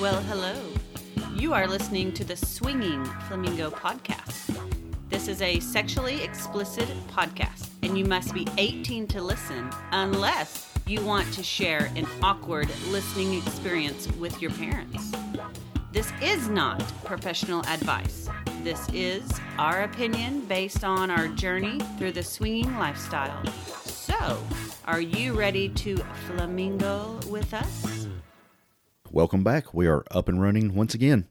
[0.00, 0.54] Well, hello.
[1.36, 4.58] You are listening to the Swinging Flamingo podcast.
[5.08, 11.00] This is a sexually explicit podcast, and you must be 18 to listen unless you
[11.04, 15.12] want to share an awkward listening experience with your parents.
[15.92, 18.28] This is not professional advice.
[18.64, 19.22] This is
[19.58, 23.46] our opinion based on our journey through the swinging lifestyle.
[23.84, 24.42] So,
[24.86, 28.08] are you ready to flamingo with us?
[29.14, 29.72] Welcome back.
[29.72, 31.28] We are up and running once again.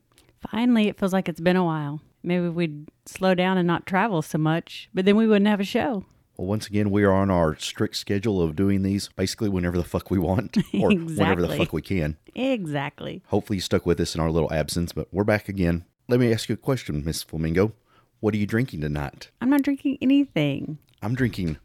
[0.50, 2.00] Finally, it feels like it's been a while.
[2.24, 5.66] Maybe we'd slow down and not travel so much, but then we wouldn't have a
[5.66, 6.06] show.
[6.38, 9.84] Well, once again, we are on our strict schedule of doing these basically whenever the
[9.84, 12.16] fuck we want or whenever the fuck we can.
[12.34, 13.22] Exactly.
[13.28, 15.84] Hopefully, you stuck with us in our little absence, but we're back again.
[16.08, 17.74] Let me ask you a question, Miss Flamingo.
[18.22, 19.30] What are you drinking tonight?
[19.42, 20.78] I'm not drinking anything.
[21.02, 21.58] I'm drinking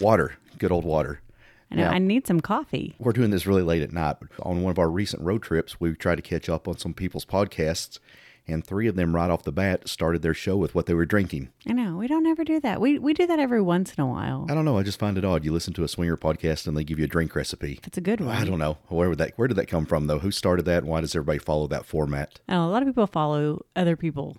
[0.00, 1.22] water, good old water.
[1.70, 2.94] I know Now- I need some coffee.
[2.98, 4.16] We're doing this really late at night.
[4.42, 7.24] On one of our recent road trips, we tried to catch up on some people's
[7.24, 7.98] podcasts,
[8.46, 11.04] and three of them right off the bat started their show with what they were
[11.06, 11.48] drinking.
[11.68, 12.80] I know we don't ever do that.
[12.80, 14.46] We we do that every once in a while.
[14.48, 14.78] I don't know.
[14.78, 15.44] I just find it odd.
[15.44, 17.80] You listen to a swinger podcast and they give you a drink recipe.
[17.82, 18.36] That's a good one.
[18.36, 18.78] I don't know.
[18.86, 20.20] Where would that where did that come from though?
[20.20, 22.38] Who started that and why does everybody follow that format?
[22.48, 24.36] Know, a lot of people follow other people.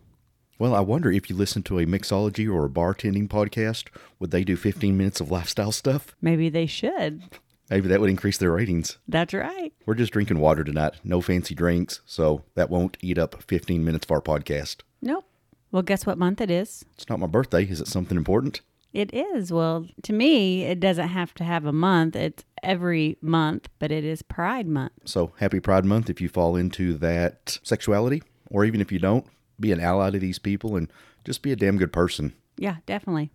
[0.59, 4.43] Well, I wonder if you listen to a mixology or a bartending podcast, would they
[4.43, 6.15] do 15 minutes of lifestyle stuff?
[6.19, 7.21] Maybe they should.
[7.69, 8.97] Maybe that would increase their ratings.
[9.07, 9.71] That's right.
[9.85, 10.95] We're just drinking water tonight.
[11.03, 14.77] No fancy drinks, so that won't eat up 15 minutes of our podcast.
[14.99, 15.25] Nope.
[15.71, 16.83] Well, guess what month it is?
[16.95, 17.63] It's not my birthday.
[17.63, 18.61] Is it something important?
[18.93, 19.51] It is.
[19.51, 22.15] Well, to me, it doesn't have to have a month.
[22.15, 24.93] It's every month, but it is Pride Month.
[25.05, 29.27] So, happy Pride Month if you fall into that sexuality, or even if you don't,
[29.59, 30.91] be an ally to these people and
[31.25, 32.33] just be a damn good person.
[32.57, 33.31] Yeah, definitely.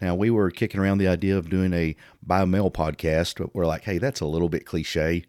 [0.00, 3.66] Now, we were kicking around the idea of doing a bi male podcast, but we're
[3.66, 5.24] like, hey, that's a little bit cliche.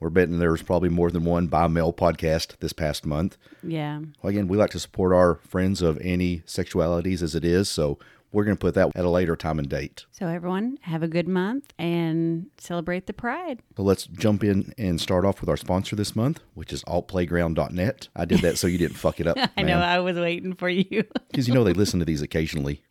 [0.00, 3.36] We're betting there was probably more than one bi male podcast this past month.
[3.62, 4.00] Yeah.
[4.22, 7.98] Well, again, we like to support our friends of any sexualities as it is, so
[8.34, 10.04] we're going to put that at a later time and date.
[10.10, 13.62] So, everyone, have a good month and celebrate the Pride.
[13.76, 18.08] So let's jump in and start off with our sponsor this month, which is altplayground.net.
[18.16, 19.38] I did that so you didn't fuck it up.
[19.56, 21.04] I know, I was waiting for you.
[21.30, 22.84] Because you know they listen to these occasionally.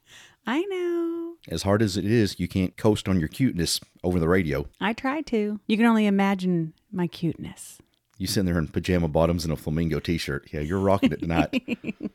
[0.46, 1.36] I know.
[1.48, 4.68] As hard as it is, you can't coast on your cuteness over the radio.
[4.82, 5.62] I try to.
[5.66, 7.80] You can only imagine my cuteness.
[8.23, 10.47] You sitting there in pajama bottoms and a flamingo t-shirt.
[10.53, 11.61] Yeah, you're rocking it tonight.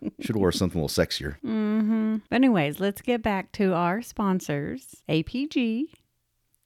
[0.21, 1.37] Should wore something a little sexier.
[2.31, 5.85] But, anyways, let's get back to our sponsors APG.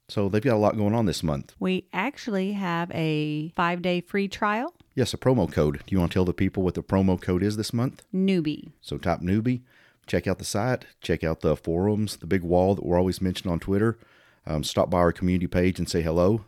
[0.09, 1.57] So they've got a lot going on this month.
[1.59, 4.75] We actually have a five day free trial.
[4.95, 5.83] Yes, a promo code.
[5.87, 8.05] Do you want to tell the people what the promo code is this month?
[8.15, 8.71] Newbie.
[8.81, 9.63] So type newbie,
[10.07, 13.53] check out the site, check out the forums, the big wall that we're always mentioning
[13.53, 13.99] on Twitter.
[14.47, 16.45] Um, stop by our community page and say hello.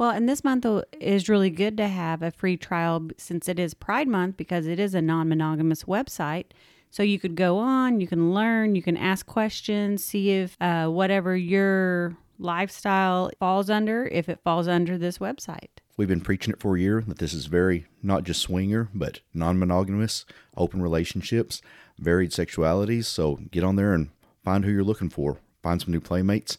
[0.00, 0.64] Well, and this month
[0.98, 4.80] is really good to have a free trial since it is Pride Month because it
[4.80, 6.46] is a non monogamous website.
[6.88, 10.86] So you could go on, you can learn, you can ask questions, see if uh,
[10.86, 15.68] whatever your lifestyle falls under, if it falls under this website.
[15.98, 19.20] We've been preaching it for a year that this is very not just swinger, but
[19.34, 20.24] non monogamous,
[20.56, 21.60] open relationships,
[21.98, 23.04] varied sexualities.
[23.04, 24.08] So get on there and
[24.46, 26.56] find who you're looking for, find some new playmates.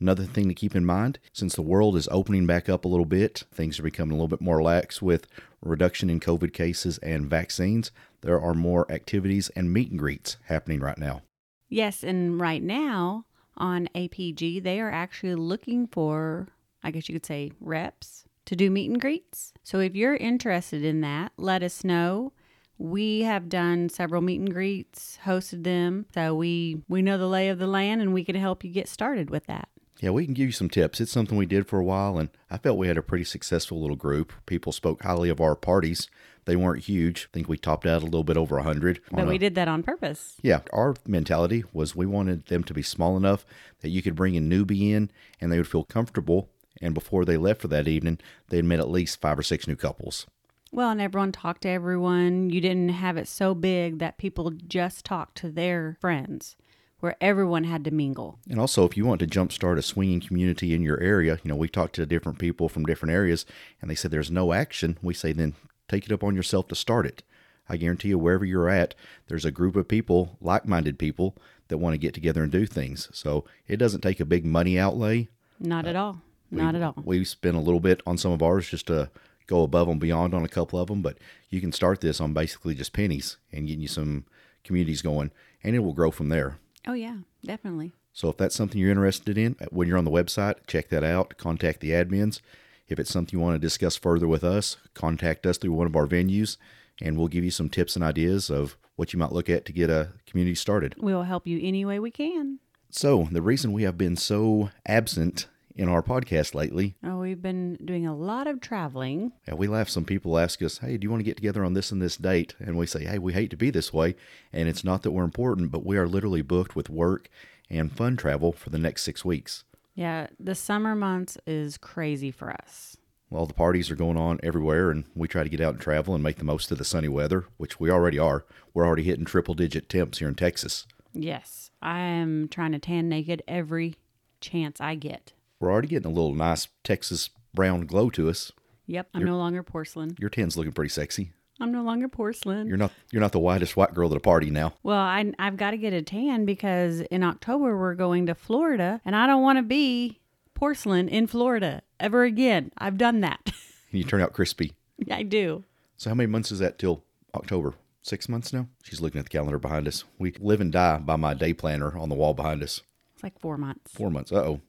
[0.00, 3.04] Another thing to keep in mind since the world is opening back up a little
[3.04, 5.26] bit, things are becoming a little bit more lax with
[5.60, 7.92] reduction in COVID cases and vaccines.
[8.22, 11.22] There are more activities and meet and greets happening right now.
[11.68, 13.26] Yes, and right now
[13.58, 16.48] on APG, they are actually looking for,
[16.82, 19.52] I guess you could say, reps to do meet and greets.
[19.62, 22.32] So if you're interested in that, let us know.
[22.78, 27.50] We have done several meet and greets, hosted them, so we we know the lay
[27.50, 29.68] of the land, and we can help you get started with that.
[30.00, 31.00] Yeah, we can give you some tips.
[31.00, 33.80] It's something we did for a while, and I felt we had a pretty successful
[33.80, 34.32] little group.
[34.46, 36.08] People spoke highly of our parties.
[36.46, 37.28] They weren't huge.
[37.30, 39.00] I think we topped out a little bit over 100.
[39.10, 40.36] But on we a- did that on purpose.
[40.42, 43.44] Yeah, our mentality was we wanted them to be small enough
[43.82, 45.10] that you could bring a newbie in
[45.40, 46.48] and they would feel comfortable.
[46.80, 48.18] And before they left for that evening,
[48.48, 50.26] they'd met at least five or six new couples.
[50.72, 52.48] Well, and everyone talked to everyone.
[52.48, 56.56] You didn't have it so big that people just talked to their friends,
[57.00, 58.38] where everyone had to mingle.
[58.48, 61.56] And also, if you want to jumpstart a swinging community in your area, you know,
[61.56, 63.44] we talked to different people from different areas
[63.80, 64.98] and they said there's no action.
[65.02, 65.54] We say then
[65.88, 67.22] take it up on yourself to start it.
[67.68, 68.94] I guarantee you, wherever you're at,
[69.28, 71.36] there's a group of people, like minded people,
[71.68, 73.08] that want to get together and do things.
[73.12, 75.28] So it doesn't take a big money outlay.
[75.58, 76.22] Not at uh, all.
[76.50, 76.96] Not at all.
[77.04, 79.08] We spent a little bit on some of ours just to
[79.46, 81.18] go above and beyond on a couple of them, but
[81.48, 84.24] you can start this on basically just pennies and getting you some
[84.64, 85.30] communities going,
[85.62, 86.58] and it will grow from there.
[86.86, 87.92] Oh, yeah, definitely.
[88.12, 91.04] So if that's something you're interested in, uh, when you're on the website, check that
[91.04, 91.36] out.
[91.36, 92.40] Contact the admins.
[92.88, 95.94] If it's something you want to discuss further with us, contact us through one of
[95.94, 96.56] our venues,
[97.00, 99.72] and we'll give you some tips and ideas of what you might look at to
[99.72, 100.96] get a community started.
[100.98, 102.58] We will help you any way we can.
[102.90, 105.46] So, the reason we have been so absent
[105.76, 109.32] in our podcast lately, Oh, we've been doing a lot of traveling.
[109.46, 109.88] and we laugh.
[109.88, 112.16] Some people ask us, Hey, do you want to get together on this and this
[112.16, 112.54] date?
[112.58, 114.14] And we say, Hey, we hate to be this way.
[114.52, 117.28] And it's not that we're important, but we are literally booked with work
[117.68, 119.64] and fun travel for the next six weeks.
[119.94, 122.96] Yeah, the summer months is crazy for us.
[123.28, 126.14] Well, the parties are going on everywhere, and we try to get out and travel
[126.14, 128.44] and make the most of the sunny weather, which we already are.
[128.74, 130.84] We're already hitting triple digit temps here in Texas.
[131.12, 133.94] Yes, I am trying to tan naked every
[134.40, 135.32] chance I get.
[135.60, 138.50] We're already getting a little nice Texas brown glow to us.
[138.86, 140.16] Yep, I'm no longer porcelain.
[140.18, 141.32] Your tan's looking pretty sexy.
[141.60, 142.66] I'm no longer porcelain.
[142.66, 144.72] You're not you're not the whitest white girl at a party now.
[144.82, 149.00] Well, I, I've got to get a tan because in October we're going to Florida
[149.04, 150.18] and I don't want to be
[150.54, 152.72] porcelain in Florida ever again.
[152.78, 153.52] I've done that.
[153.92, 154.72] You turn out crispy.
[155.10, 155.64] I do.
[155.96, 157.02] So how many months is that till
[157.34, 157.74] October?
[158.02, 158.68] Six months now?
[158.84, 160.04] She's looking at the calendar behind us.
[160.16, 162.82] We live and die by my day planner on the wall behind us.
[163.14, 163.92] It's like four months.
[163.92, 164.30] Four months.
[164.30, 164.60] Uh oh.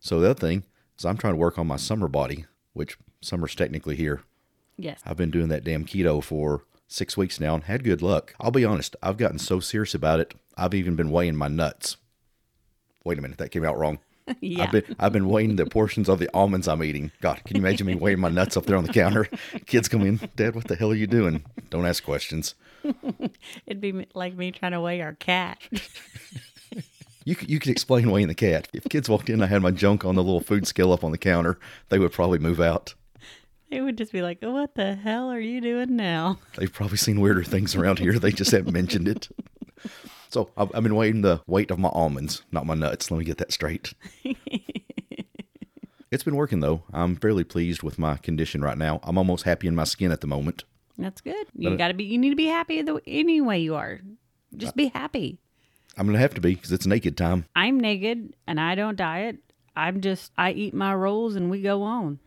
[0.00, 0.64] So the other thing
[0.98, 4.22] is I'm trying to work on my summer body, which summer's technically here.
[4.76, 5.00] Yes.
[5.04, 8.34] I've been doing that damn keto for six weeks now and had good luck.
[8.40, 11.98] I'll be honest, I've gotten so serious about it, I've even been weighing my nuts.
[13.04, 13.98] Wait a minute, that came out wrong.
[14.40, 14.64] yeah.
[14.64, 17.10] I've been I've been weighing the portions of the almonds I'm eating.
[17.20, 19.28] God, can you imagine me weighing my nuts up there on the counter?
[19.66, 21.44] Kids come in, Dad, what the hell are you doing?
[21.68, 22.54] Don't ask questions.
[23.66, 25.58] It'd be like me trying to weigh our cat.
[27.24, 28.68] You could, you could explain weighing the cat.
[28.72, 31.12] If kids walked in, I had my junk on the little food scale up on
[31.12, 31.58] the counter,
[31.90, 32.94] they would probably move out.
[33.70, 36.38] it would just be like, what the hell are you doing now?
[36.56, 38.18] They've probably seen weirder things around here.
[38.18, 39.28] They just haven't mentioned it.
[40.30, 43.10] So I've, I've been weighing the weight of my almonds, not my nuts.
[43.10, 43.92] Let me get that straight.
[46.10, 46.84] it's been working though.
[46.92, 49.00] I'm fairly pleased with my condition right now.
[49.02, 50.64] I'm almost happy in my skin at the moment.
[50.96, 51.46] That's good.
[51.54, 54.00] You got to be, you need to be happy the, any way you are.
[54.56, 55.38] Just be happy.
[55.96, 57.46] I'm gonna have to be because it's naked time.
[57.54, 59.38] I'm naked and I don't diet.
[59.76, 62.18] I'm just, I eat my rolls and we go on.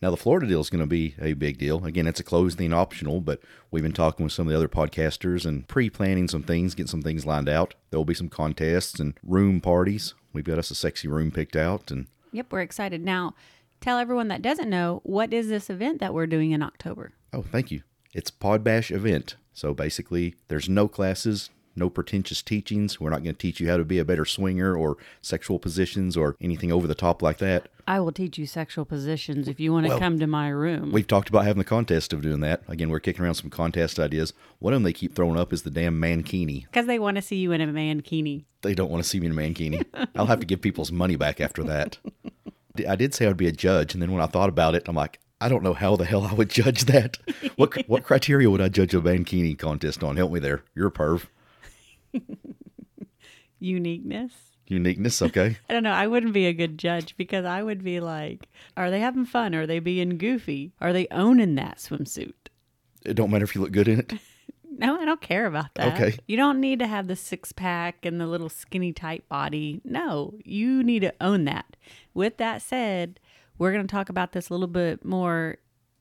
[0.00, 1.84] Now the Florida deal is going to be a big deal.
[1.84, 3.40] Again, it's a clothing optional, but
[3.70, 7.02] we've been talking with some of the other podcasters and pre-planning some things, getting some
[7.02, 7.74] things lined out.
[7.90, 10.14] There will be some contests and room parties.
[10.32, 13.04] We've got us a sexy room picked out, and Yep, we're excited.
[13.04, 13.34] Now,
[13.80, 17.12] tell everyone that doesn't know what is this event that we're doing in October?
[17.32, 17.82] Oh, thank you.
[18.12, 19.36] It's Pod Bash event.
[19.52, 23.00] So basically, there's no classes, no pretentious teachings.
[23.00, 26.16] We're not going to teach you how to be a better swinger or sexual positions
[26.16, 27.68] or anything over the top like that.
[27.86, 30.92] I will teach you sexual positions if you want to Well, come to my room.
[30.92, 32.62] We've talked about having the contest of doing that.
[32.68, 34.32] Again, we're kicking around some contest ideas.
[34.60, 36.66] One of them they keep throwing up is the damn mankini.
[36.66, 38.44] Because they want to see you in a mankini.
[38.62, 39.84] They don't want to see me in a mankini.
[40.14, 41.98] I'll have to give people's money back after that.
[42.88, 44.96] I did say I'd be a judge, and then when I thought about it, I'm
[44.96, 47.18] like, I don't know how the hell I would judge that.
[47.56, 50.16] What what criteria would I judge a mankini contest on?
[50.16, 50.62] Help me there.
[50.74, 51.24] You're a perv.
[53.58, 54.32] Uniqueness.
[54.66, 55.58] Uniqueness, okay.
[55.68, 55.92] I don't know.
[55.92, 59.54] I wouldn't be a good judge because I would be like, are they having fun?
[59.54, 60.72] Are they being goofy?
[60.80, 62.34] Are they owning that swimsuit?
[63.04, 64.12] It don't matter if you look good in it.
[64.78, 65.94] No, I don't care about that.
[65.94, 66.18] Okay.
[66.26, 69.82] You don't need to have the six pack and the little skinny tight body.
[69.84, 71.76] No, you need to own that.
[72.14, 73.20] With that said,
[73.58, 75.58] we're going to talk about this a little bit more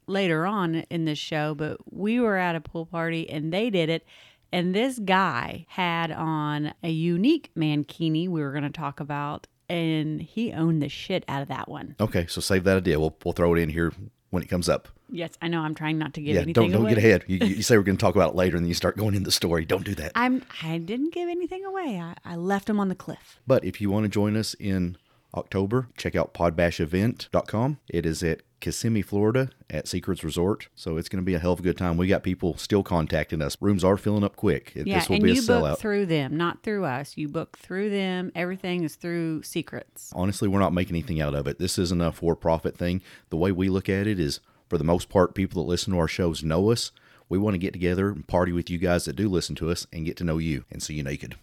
[0.08, 3.90] later on in this show, but we were at a pool party and they did
[3.90, 4.06] it.
[4.52, 10.22] And this guy had on a unique mankini we were going to talk about, and
[10.22, 11.96] he owned the shit out of that one.
[12.00, 13.00] Okay, so save that idea.
[13.00, 13.94] We'll we'll throw it in here
[14.30, 14.88] when it comes up.
[15.10, 16.96] Yes, I know I'm trying not to give yeah, anything don't don't away.
[16.96, 17.24] get ahead.
[17.28, 19.14] You, you say we're going to talk about it later, and then you start going
[19.16, 19.66] in the story.
[19.66, 20.12] Don't do that.
[20.16, 22.00] I'm I didn't give anything away.
[22.02, 23.40] I, I left him on the cliff.
[23.46, 24.98] But if you want to join us in
[25.36, 27.80] October, check out podbashevent.com.
[27.90, 30.70] It is at Kissimmee, Florida at Secrets Resort.
[30.76, 31.98] So it's going to be a hell of a good time.
[31.98, 33.58] We got people still contacting us.
[33.60, 34.72] Rooms are filling up quick.
[34.76, 37.18] Yeah, this will and be a you book through them, not through us.
[37.18, 38.32] You book through them.
[38.36, 40.12] Everything is through secrets.
[40.16, 41.60] Honestly, we're not making anything out of it.
[41.60, 43.02] This isn't a for profit thing.
[43.30, 44.40] The way we look at it is,
[44.70, 46.92] for the most part, people that listen to our shows know us.
[47.28, 49.88] We want to get together and party with you guys that do listen to us
[49.92, 51.36] and get to know you and see you naked.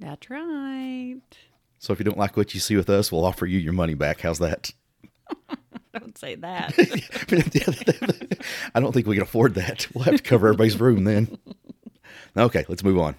[0.00, 1.20] That's right.
[1.78, 3.94] So if you don't like what you see with us, we'll offer you your money
[3.94, 4.20] back.
[4.22, 4.72] How's that?
[5.98, 6.74] Don't say that.
[8.74, 9.86] I don't think we can afford that.
[9.94, 11.38] We'll have to cover everybody's room then.
[12.36, 13.16] Okay, let's move on.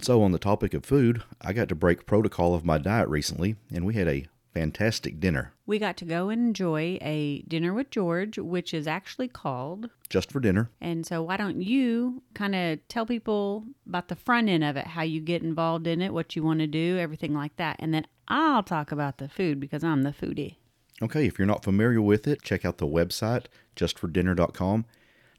[0.00, 3.56] So, on the topic of food, I got to break protocol of my diet recently,
[3.72, 7.90] and we had a fantastic dinner we got to go and enjoy a dinner with
[7.90, 9.88] George, which is actually called.
[10.08, 10.68] just for dinner.
[10.80, 14.88] And so, why don't you kind of tell people about the front end of it,
[14.88, 17.76] how you get involved in it, what you want to do, everything like that.
[17.78, 20.56] And then I'll talk about the food because I'm the foodie.
[21.02, 24.84] Okay, if you're not familiar with it, check out the website, justfordinner.com.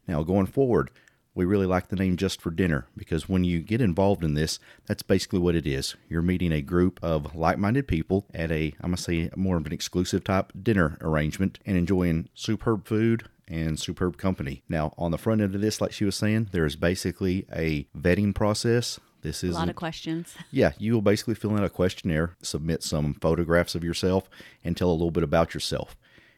[0.08, 0.90] Now, going forward,
[1.34, 4.60] we really like the name Just for Dinner because when you get involved in this,
[4.88, 5.96] that's basically what it is.
[6.10, 9.58] You're meeting a group of like minded people at a, I'm going to say, more
[9.58, 14.64] of an exclusive type dinner arrangement and enjoying superb food and superb company.
[14.68, 17.84] Now, on the front end of this, like she was saying, there is basically a
[17.98, 19.00] vetting process.
[19.22, 20.34] This is A lot of questions.
[20.52, 24.30] yeah, you will basically fill in a questionnaire, submit some photographs of yourself,
[24.64, 25.96] and tell a little bit about yourself.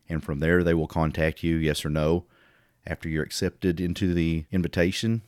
[0.09, 2.25] And from there, they will contact you, yes or no.
[2.85, 5.21] After you're accepted into the invitation,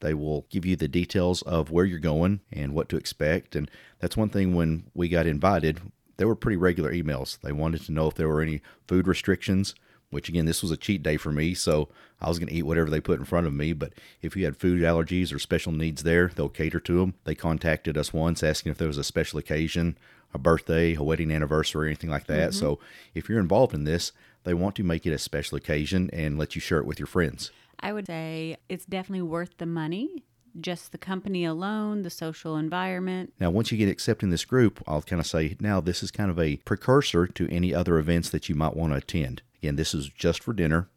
[0.00, 3.54] they will give you the details of where you're going and what to expect.
[3.54, 5.80] And that's one thing when we got invited,
[6.16, 7.38] there were pretty regular emails.
[7.40, 9.74] They wanted to know if there were any food restrictions,
[10.14, 11.52] which again, this was a cheat day for me.
[11.52, 11.88] So
[12.20, 13.72] I was going to eat whatever they put in front of me.
[13.72, 13.92] But
[14.22, 17.14] if you had food allergies or special needs there, they'll cater to them.
[17.24, 19.98] They contacted us once asking if there was a special occasion,
[20.32, 22.50] a birthday, a wedding anniversary, or anything like that.
[22.50, 22.60] Mm-hmm.
[22.60, 22.78] So
[23.12, 24.12] if you're involved in this,
[24.44, 27.06] they want to make it a special occasion and let you share it with your
[27.06, 27.50] friends.
[27.80, 30.24] I would say it's definitely worth the money.
[30.60, 33.32] Just the company alone, the social environment.
[33.40, 36.10] Now, once you get accepted in this group, I'll kind of say now this is
[36.12, 39.42] kind of a precursor to any other events that you might want to attend.
[39.60, 40.88] Again, this is just for dinner,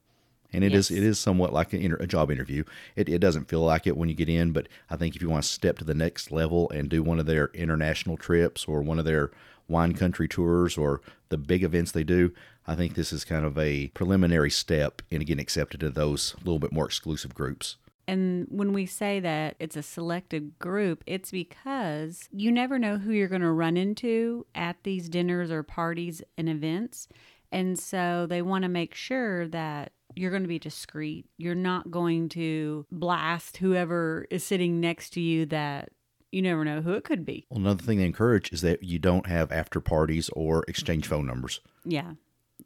[0.53, 0.99] and it is Yes.
[0.99, 2.63] it is somewhat like an inter- a job interview.
[2.95, 5.29] It, it doesn't feel like it when you get in, but I think if you
[5.29, 8.81] want to step to the next level and do one of their international trips or
[8.81, 9.31] one of their
[9.67, 12.31] wine country tours or the big events they do,
[12.67, 16.59] I think this is kind of a preliminary step in getting accepted to those little
[16.59, 17.77] bit more exclusive groups.
[18.07, 23.11] And when we say that it's a selected group, it's because you never know who
[23.11, 27.09] you're going to run into at these dinners or parties and events.
[27.51, 31.25] And so they want to make sure that you're going to be discreet.
[31.37, 35.89] You're not going to blast whoever is sitting next to you that
[36.31, 37.45] you never know who it could be.
[37.49, 41.25] Well, another thing they encourage is that you don't have after parties or exchange phone
[41.25, 41.61] numbers.
[41.85, 42.13] Yeah.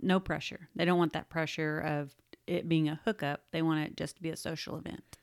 [0.01, 0.69] No pressure.
[0.75, 2.15] They don't want that pressure of
[2.47, 3.43] it being a hookup.
[3.51, 5.17] They want it just to be a social event.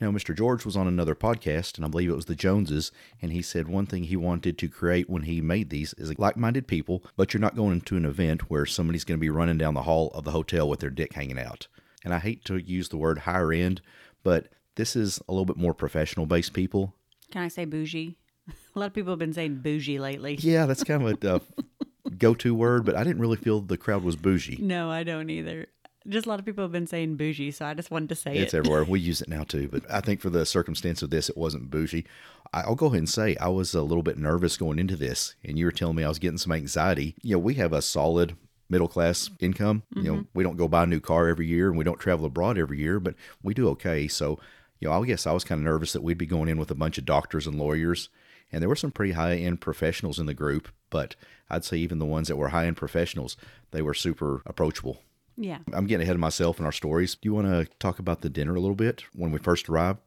[0.00, 0.36] Now, Mr.
[0.36, 3.68] George was on another podcast, and I believe it was the Joneses, and he said
[3.68, 7.32] one thing he wanted to create when he made these is like minded people, but
[7.32, 10.10] you're not going into an event where somebody's going to be running down the hall
[10.14, 11.68] of the hotel with their dick hanging out.
[12.04, 13.80] And I hate to use the word higher end,
[14.24, 16.94] but this is a little bit more professional based people.
[17.30, 18.16] Can I say bougie?
[18.74, 20.36] A lot of people have been saying bougie lately.
[20.40, 21.38] Yeah, that's kind of a uh,
[22.18, 24.58] go to word, but I didn't really feel the crowd was bougie.
[24.60, 25.66] No, I don't either.
[26.08, 28.36] Just a lot of people have been saying bougie, so I just wanted to say
[28.36, 28.58] It's it.
[28.58, 28.84] everywhere.
[28.84, 31.70] We use it now too, but I think for the circumstance of this, it wasn't
[31.70, 32.06] bougie.
[32.52, 35.58] I'll go ahead and say I was a little bit nervous going into this, and
[35.58, 37.14] you were telling me I was getting some anxiety.
[37.22, 38.36] You know, we have a solid
[38.68, 39.84] middle class income.
[39.94, 40.22] You know, mm-hmm.
[40.34, 42.78] we don't go buy a new car every year, and we don't travel abroad every
[42.78, 44.08] year, but we do okay.
[44.08, 44.40] So,
[44.80, 46.70] you know, I guess I was kind of nervous that we'd be going in with
[46.70, 48.08] a bunch of doctors and lawyers,
[48.50, 50.68] and there were some pretty high end professionals in the group.
[50.90, 51.14] But
[51.48, 53.36] I'd say even the ones that were high end professionals,
[53.70, 55.00] they were super approachable.
[55.36, 55.58] Yeah.
[55.72, 57.14] I'm getting ahead of myself in our stories.
[57.14, 60.00] Do you want to talk about the dinner a little bit when we first arrived?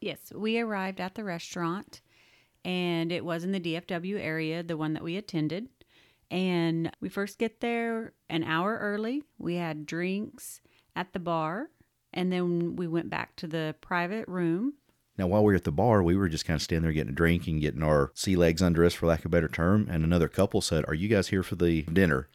[0.00, 2.00] Yes, we arrived at the restaurant
[2.64, 5.68] and it was in the DFW area, the one that we attended.
[6.30, 9.22] And we first get there an hour early.
[9.38, 10.60] We had drinks
[10.96, 11.68] at the bar
[12.12, 14.74] and then we went back to the private room.
[15.18, 17.12] Now, while we were at the bar, we were just kind of standing there getting
[17.12, 19.86] a drink and getting our sea legs under us, for lack of a better term.
[19.90, 22.28] And another couple said, Are you guys here for the dinner?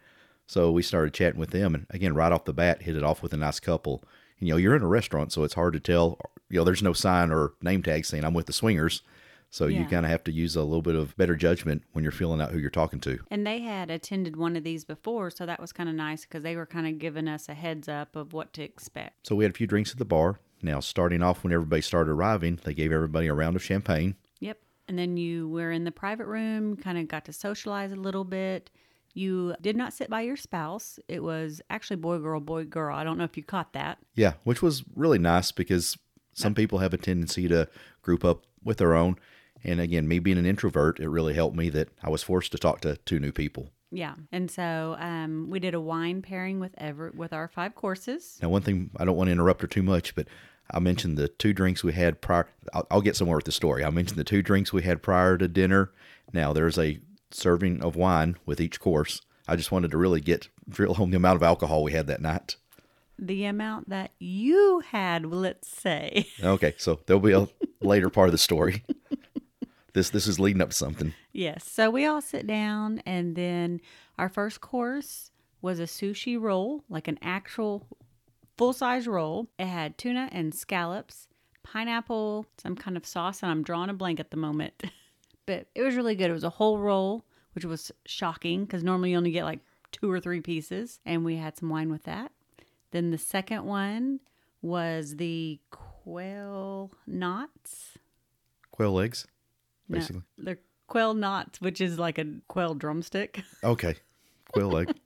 [0.47, 1.75] So we started chatting with them.
[1.75, 4.03] And again, right off the bat, hit it off with a nice couple.
[4.39, 6.17] And, you know, you're in a restaurant, so it's hard to tell.
[6.49, 9.03] You know, there's no sign or name tag saying I'm with the swingers.
[9.49, 12.11] So you kind of have to use a little bit of better judgment when you're
[12.11, 13.19] filling out who you're talking to.
[13.31, 16.43] And they had attended one of these before, so that was kind of nice because
[16.43, 19.25] they were kind of giving us a heads up of what to expect.
[19.25, 20.39] So we had a few drinks at the bar.
[20.61, 24.15] Now, starting off when everybody started arriving, they gave everybody a round of champagne.
[24.41, 24.59] Yep.
[24.89, 28.25] And then you were in the private room, kind of got to socialize a little
[28.25, 28.69] bit.
[29.13, 30.99] You did not sit by your spouse.
[31.07, 32.95] It was actually boy, girl, boy, girl.
[32.95, 33.97] I don't know if you caught that.
[34.15, 35.97] Yeah, which was really nice because
[36.33, 37.67] some people have a tendency to
[38.01, 39.17] group up with their own.
[39.63, 42.57] And again, me being an introvert, it really helped me that I was forced to
[42.57, 43.71] talk to two new people.
[43.91, 44.15] Yeah.
[44.31, 48.37] And so um, we did a wine pairing with Everett with our five courses.
[48.41, 50.27] Now, one thing I don't want to interrupt her too much, but
[50.69, 52.47] I mentioned the two drinks we had prior.
[52.73, 53.83] I'll, I'll get somewhere with the story.
[53.83, 55.91] I mentioned the two drinks we had prior to dinner.
[56.33, 56.99] Now, there's a
[57.31, 59.21] serving of wine with each course.
[59.47, 62.21] I just wanted to really get drill home the amount of alcohol we had that
[62.21, 62.57] night.
[63.19, 66.27] The amount that you had, let's say.
[66.43, 67.47] Okay, so there'll be a
[67.81, 68.83] later part of the story.
[69.93, 71.15] This this is leading up to something.
[71.33, 71.67] Yes.
[71.67, 73.81] So we all sit down, and then
[74.19, 77.87] our first course was a sushi roll, like an actual
[78.59, 79.47] full size roll.
[79.57, 81.27] It had tuna and scallops,
[81.63, 84.83] pineapple, some kind of sauce, and I'm drawing a blank at the moment.
[85.47, 86.29] but it was really good.
[86.29, 89.61] It was a whole roll, which was shocking because normally you only get like
[89.91, 92.31] two or three pieces, and we had some wine with that.
[92.91, 94.19] Then the second one
[94.61, 97.97] was the quail knots.
[98.71, 99.25] Quail legs,
[99.89, 100.21] No, basically.
[100.37, 103.41] they're quail knots, which is like a quail drumstick.
[103.63, 103.95] Okay.
[104.53, 104.93] Quail leg.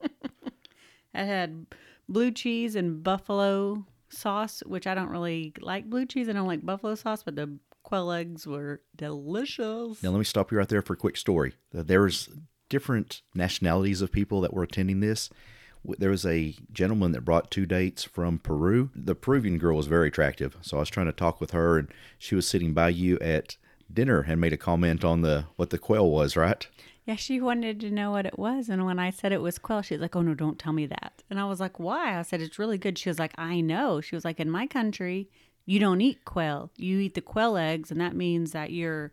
[1.14, 1.66] It had
[2.08, 6.26] blue cheese and buffalo sauce, which I don't really like blue cheese.
[6.28, 10.02] I don't like buffalo sauce, but the quail eggs were delicious.
[10.02, 11.54] Now, let me stop you right there for a quick story.
[11.72, 12.28] There's
[12.68, 15.30] different nationalities of people that were attending this.
[15.98, 18.90] There was a gentleman that brought two dates from Peru.
[18.94, 21.88] The Peruvian girl was very attractive, so I was trying to talk with her, and
[22.18, 23.56] she was sitting by you at
[23.92, 26.66] dinner and made a comment on the what the quail was, right?
[27.04, 28.68] Yeah, she wanted to know what it was.
[28.68, 30.86] And when I said it was quail, she was like, Oh, no, don't tell me
[30.86, 31.22] that.
[31.28, 32.16] And I was like, Why?
[32.18, 32.96] I said, It's really good.
[32.96, 34.00] She was like, I know.
[34.00, 35.28] She was like, In my country,
[35.64, 36.70] you don't eat quail.
[36.76, 37.90] You eat the quail eggs.
[37.90, 39.12] And that means that you're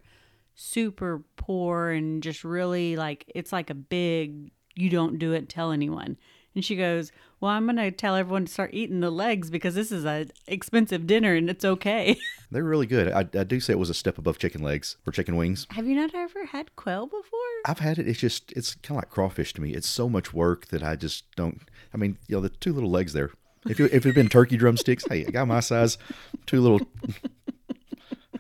[0.56, 5.72] super poor and just really like, it's like a big, you don't do it, tell
[5.72, 6.18] anyone.
[6.56, 9.76] And she goes, Well, I'm going to tell everyone to start eating the legs because
[9.76, 12.18] this is a expensive dinner and it's okay.
[12.52, 13.12] They're really good.
[13.12, 15.68] I, I do say it was a step above chicken legs or chicken wings.
[15.70, 17.40] Have you not ever had quail before?
[17.66, 18.08] I've had it.
[18.08, 19.74] It's just it's kind of like crawfish to me.
[19.74, 21.62] It's so much work that I just don't.
[21.94, 23.32] I mean, you know, the two little legs there.
[23.68, 25.98] If it, if it had been turkey drumsticks, hey, I got my size,
[26.46, 26.82] two little.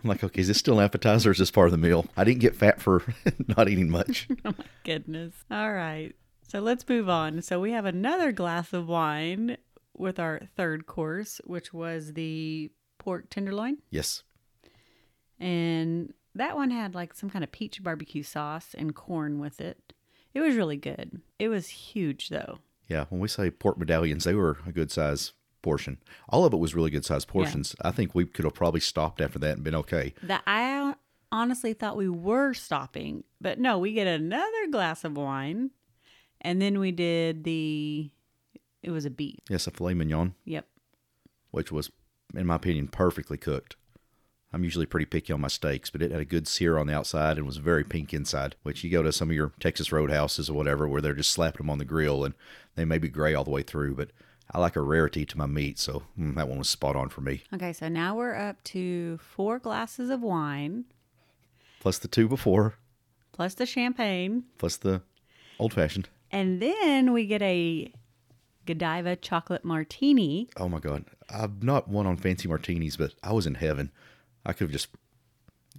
[0.02, 1.30] I'm like, okay, is this still an appetizer?
[1.30, 2.06] Or is this part of the meal?
[2.16, 3.04] I didn't get fat for
[3.58, 4.28] not eating much.
[4.46, 5.34] Oh my goodness.
[5.52, 6.16] All right.
[6.48, 7.42] So let's move on.
[7.42, 9.58] So we have another glass of wine
[9.98, 13.80] with our third course, which was the pork tenderloin.
[13.92, 14.24] Yes,
[15.40, 19.94] And that one had like some kind of peach barbecue sauce and corn with it.
[20.34, 21.22] It was really good.
[21.38, 22.60] It was huge though.
[22.90, 23.06] Yeah.
[23.10, 25.32] When we say pork medallions, they were a good size
[25.62, 25.98] portion.
[26.30, 27.76] All of it was really good size portions.
[27.82, 30.14] I think we could have probably stopped after that and been okay.
[30.24, 30.96] That I
[31.32, 35.72] honestly thought we were stopping, but no, we get another glass of wine.
[36.42, 38.10] And then we did the
[38.82, 39.40] it was a beef.
[39.50, 40.36] Yes, a filet mignon.
[40.46, 40.66] Yep.
[41.52, 41.92] which was,
[42.34, 43.76] in my opinion, perfectly cooked.
[44.52, 46.96] I'm usually pretty picky on my steaks, but it had a good sear on the
[46.96, 48.56] outside and was very pink inside.
[48.64, 51.60] Which you go to some of your Texas roadhouses or whatever, where they're just slapping
[51.66, 52.34] them on the grill and
[52.76, 53.96] they may be gray all the way through.
[53.96, 54.10] But
[54.52, 57.22] I like a rarity to my meat, so mm, that one was spot on for
[57.22, 57.44] me.
[57.54, 60.86] Okay, so now we're up to four glasses of wine
[61.80, 62.74] Plus the two before,
[63.32, 64.46] plus the champagne.
[64.58, 65.02] plus the
[65.60, 66.10] old fashioned.
[66.32, 67.94] And then we get a
[68.66, 70.50] Godiva chocolate martini.
[70.58, 73.92] Oh my god, I'm not one on fancy martinis, but I was in heaven.
[74.46, 74.90] I could have just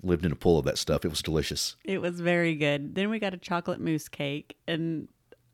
[0.03, 1.05] lived in a pool of that stuff.
[1.05, 1.77] It was delicious.
[1.85, 2.95] It was very good.
[2.95, 5.09] Then we got a chocolate mousse cake, and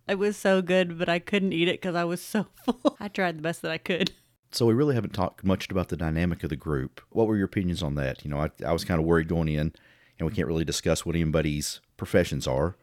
[0.09, 2.97] it was so good, but I couldn't eat it because I was so full.
[3.01, 4.13] I tried the best that I could.
[4.53, 7.01] So we really haven't talked much about the dynamic of the group.
[7.11, 8.25] What were your opinions on that?
[8.25, 9.73] You know, I, I was kind of worried going in,
[10.19, 12.77] and we can't really discuss what anybody's professions are.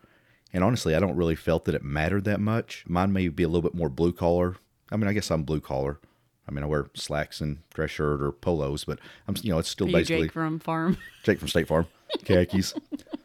[0.51, 2.83] And honestly, I don't really felt that it mattered that much.
[2.87, 4.57] Mine may be a little bit more blue collar.
[4.91, 5.99] I mean, I guess I'm blue collar.
[6.47, 9.69] I mean, I wear slacks and dress shirt or polos, but I'm, you know, it's
[9.69, 10.97] still basically Jake from Farm?
[11.23, 11.87] Jake from State Farm,
[12.25, 12.73] khakis.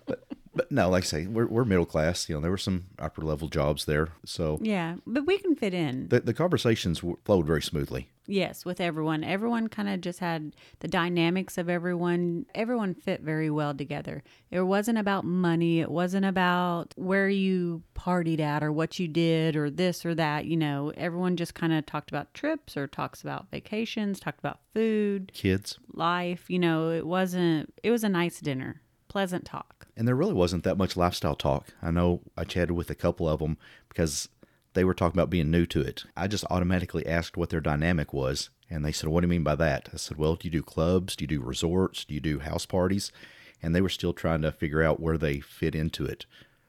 [0.07, 2.29] but, but no, like I say, we're, we're middle class.
[2.29, 4.09] You know, there were some upper level jobs there.
[4.25, 6.09] So yeah, but we can fit in.
[6.09, 8.09] the, the conversations flowed very smoothly.
[8.31, 9.25] Yes, with everyone.
[9.25, 12.45] Everyone kind of just had the dynamics of everyone.
[12.55, 14.23] Everyone fit very well together.
[14.51, 15.81] It wasn't about money.
[15.81, 20.45] It wasn't about where you partied at or what you did or this or that.
[20.45, 24.61] You know, everyone just kind of talked about trips or talks about vacations, talked about
[24.75, 26.45] food, Kids, life.
[26.51, 29.87] You know, it wasn't, it was a nice dinner, pleasant talk.
[29.97, 31.69] And there really wasn't that much lifestyle talk.
[31.83, 33.57] I know I chatted with a couple of them
[33.89, 34.29] because
[34.79, 36.05] they were talking about being new to it.
[36.17, 38.49] I just automatically asked what their dynamic was.
[38.71, 39.89] And they said, What do you mean by that?
[39.93, 41.17] I said, Well, do you do clubs?
[41.17, 42.05] Do you do resorts?
[42.05, 43.11] Do you do house parties?
[43.61, 46.27] And they were still trying to figure out where they fit into it.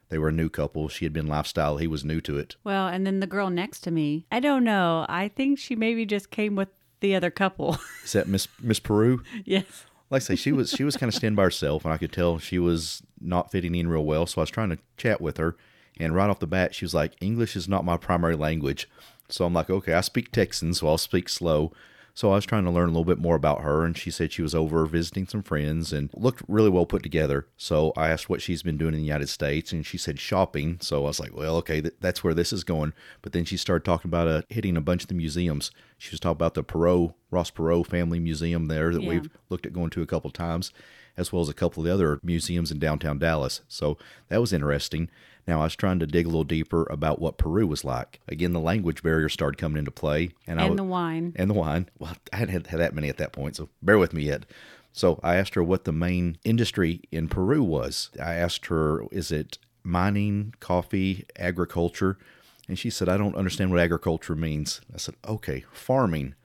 [0.10, 0.89] They were a new couple.
[0.89, 1.78] She had been lifestyle.
[1.78, 2.56] He was new to it.
[2.63, 5.06] Well, and then the girl next to me, I don't know.
[5.08, 6.69] I think she maybe just came with
[7.02, 7.78] the other couple.
[8.04, 9.24] Is that Miss Miss Peru?
[9.45, 9.86] yes.
[10.10, 12.12] Like I say, she was she was kind of standing by herself, and I could
[12.12, 14.26] tell she was not fitting in real well.
[14.26, 15.56] So I was trying to chat with her,
[15.99, 18.88] and right off the bat, she was like, "English is not my primary language."
[19.29, 21.71] So I'm like, "Okay, I speak Texan, so I'll speak slow."
[22.15, 24.33] So I was trying to learn a little bit more about her, and she said
[24.33, 27.47] she was over visiting some friends and looked really well put together.
[27.55, 30.79] So I asked what she's been doing in the United States, and she said shopping.
[30.81, 32.91] So I was like, well, okay, th- that's where this is going.
[33.21, 35.71] But then she started talking about uh, hitting a bunch of the museums.
[35.97, 39.09] She was talking about the Perot, Ross Perot Family Museum there that Yeah.
[39.09, 40.73] we've looked at going to a couple times,
[41.15, 43.62] as well as a couple of the other museums in downtown Dallas.
[43.69, 45.09] So that was interesting.
[45.49, 48.19] Now I was trying to dig a little deeper about what Peru was like.
[48.27, 51.33] Again, the language barrier started coming into play, and, I And was, the wine.
[51.35, 51.89] and the wine.
[51.97, 54.45] Well, I hadn't had, had that many at that point, so bear with me yet.
[54.93, 58.12] So I asked her what the main industry in Peru was.
[58.21, 62.19] I asked her, is it mining, coffee, agriculture?
[62.67, 64.81] And she said, I don't understand what agriculture means.
[64.93, 66.35] I said, okay, farming.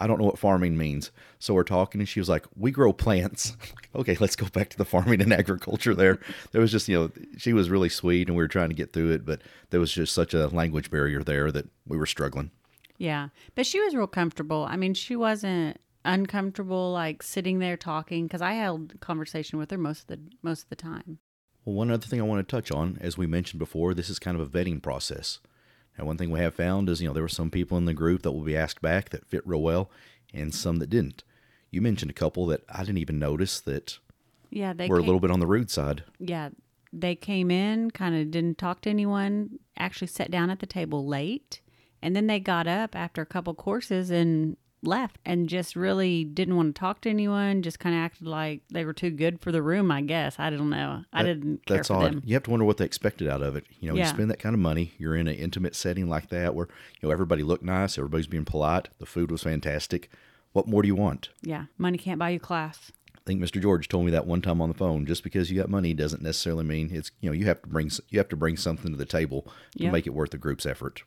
[0.00, 1.10] I don't know what farming means.
[1.38, 3.56] So we're talking, and she was like, We grow plants.
[3.94, 6.18] okay, let's go back to the farming and agriculture there.
[6.52, 8.92] There was just, you know, she was really sweet, and we were trying to get
[8.92, 12.50] through it, but there was just such a language barrier there that we were struggling.
[12.98, 13.28] Yeah.
[13.54, 14.66] But she was real comfortable.
[14.68, 19.78] I mean, she wasn't uncomfortable like sitting there talking because I held conversation with her
[19.78, 21.18] most of the most of the time.
[21.64, 24.18] Well, one other thing I want to touch on, as we mentioned before, this is
[24.18, 25.40] kind of a vetting process.
[25.98, 27.94] Now, one thing we have found is, you know, there were some people in the
[27.94, 29.90] group that will be asked back that fit real well,
[30.32, 31.22] and some that didn't.
[31.70, 33.98] You mentioned a couple that I didn't even notice that
[34.50, 36.02] Yeah, they were a little bit on the rude side.
[36.18, 36.50] yeah
[36.96, 41.04] they came in, kind of didn't talk to anyone, actually sat down at the table
[41.04, 41.60] late,
[42.00, 46.56] and then they got up after a couple courses and left and just really didn't
[46.56, 47.62] want to talk to anyone.
[47.62, 49.90] Just kind of acted like they were too good for the room.
[49.90, 51.04] I guess I don't know.
[51.12, 52.04] I That- didn't care That's odd.
[52.12, 52.22] them.
[52.24, 53.64] You have to wonder what they expected out of it.
[53.80, 54.04] You know, Yeah.
[54.04, 56.68] you spend that kind of money, you're in an intimate setting like that where,
[57.00, 60.10] you know, everybody looked nice, everybody's being polite, the food was fantastic.
[60.52, 61.30] What more do you want?
[61.42, 62.92] Yeah, money can't buy you class.
[63.16, 63.60] I think Mr.
[63.60, 65.06] George told me that one time on the phone.
[65.06, 67.90] Just because you got money doesn't necessarily mean it's you know you have to bring
[68.10, 69.92] you have to bring something to the table to Yep.
[69.92, 71.02] make it worth the group's effort.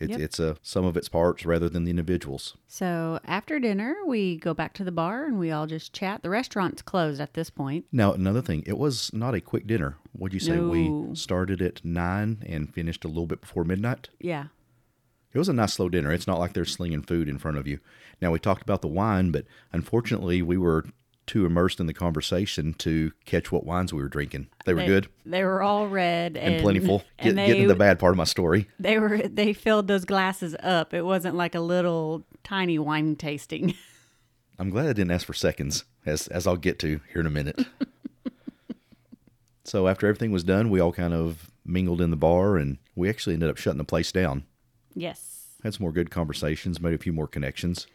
[0.00, 0.20] It's Yep.
[0.20, 2.56] it's uh, a sum of its parts rather than the individuals.
[2.66, 6.22] So after dinner, we go back to the bar and we all just chat.
[6.22, 7.86] The restaurant's closed at this point.
[7.92, 9.96] Now another thing, it was not a quick dinner.
[10.12, 10.56] What'd you say?
[10.56, 10.68] No.
[10.68, 14.08] We started at nine and finished a little bit before midnight.
[14.20, 14.46] Yeah.
[15.32, 16.12] It was a nice slow dinner.
[16.12, 17.80] It's not like they're slinging food in front of you.
[18.20, 20.84] Now we talked about the wine, but unfortunately we were
[21.26, 24.48] too immersed in the conversation to catch what wines we were drinking.
[24.66, 26.98] They were They- good They were all red and, and plentiful.
[27.18, 28.68] Get, And they, getting the bad part of my story.
[28.78, 30.92] they were they filled those glasses up.
[30.94, 33.74] It wasn't like a little tiny wine tasting.
[34.58, 37.30] I'm glad I didn't ask for seconds, as as I'll get to here in a
[37.30, 37.60] minute.
[39.64, 43.08] so after everything was done, we all kind of mingled in the bar, and we
[43.08, 44.44] actually ended up shutting the place down.
[44.94, 45.30] yes.
[45.62, 47.86] Had some more good conversations, made a few more connections.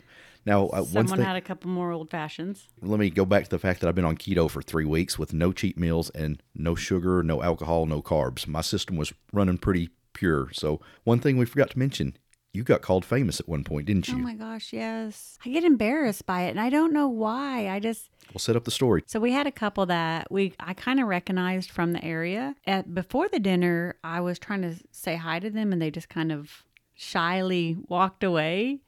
[0.49, 2.67] Now, uh, one Someone thing, had a couple more old fashions.
[2.81, 5.19] let me go back to the fact that I've been on keto for three weeks
[5.19, 8.47] with no cheat meals and no sugar, no alcohol, no carbs.
[8.47, 10.49] My system was running pretty pure.
[10.51, 12.17] So one thing we forgot to mention,
[12.51, 14.15] you got called famous at one point, didn't you?
[14.15, 15.37] Oh my gosh, yes.
[15.45, 17.69] I get embarrassed by it and I don't know why.
[17.69, 19.03] I just We'll set up the story.
[19.05, 22.55] So we had a couple that we I kind of recognized from the area.
[22.65, 26.09] At before the dinner, I was trying to say hi to them and they just
[26.09, 26.63] kind of
[26.95, 28.79] shyly walked away.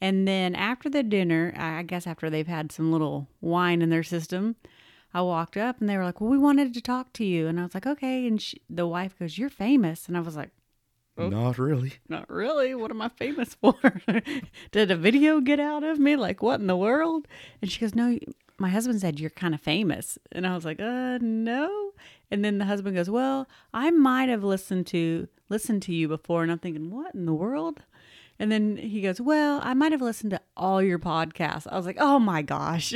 [0.00, 4.02] And then after the dinner, I guess after they've had some little wine in their
[4.02, 4.56] system,
[5.14, 7.58] I walked up and they were like, "Well, we wanted to talk to you." And
[7.58, 10.50] I was like, "Okay." And she, the wife goes, "You're famous." And I was like,
[11.18, 11.30] Oh.
[11.30, 11.94] Not really.
[12.10, 12.74] not really.
[12.74, 13.72] What am I famous for?
[14.70, 16.14] Did a video get out of me?
[16.14, 17.26] Like, what in the world?
[17.62, 18.18] And she goes, No,
[18.58, 20.18] my husband said you're kind of famous.
[20.32, 21.92] And I was like, Uh, no.
[22.30, 26.42] And then the husband goes, Well, I might have listened to listened to you before.
[26.42, 27.80] And I'm thinking, What in the world?
[28.38, 31.66] And then he goes, Well, I might have listened to all your podcasts.
[31.70, 32.94] I was like, Oh my gosh.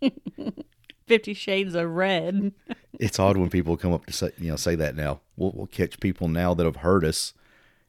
[1.06, 2.52] Fifty Shades of Red.
[2.98, 5.20] it's odd when people come up to say you know say that now.
[5.36, 7.32] We'll, we'll catch people now that have heard us,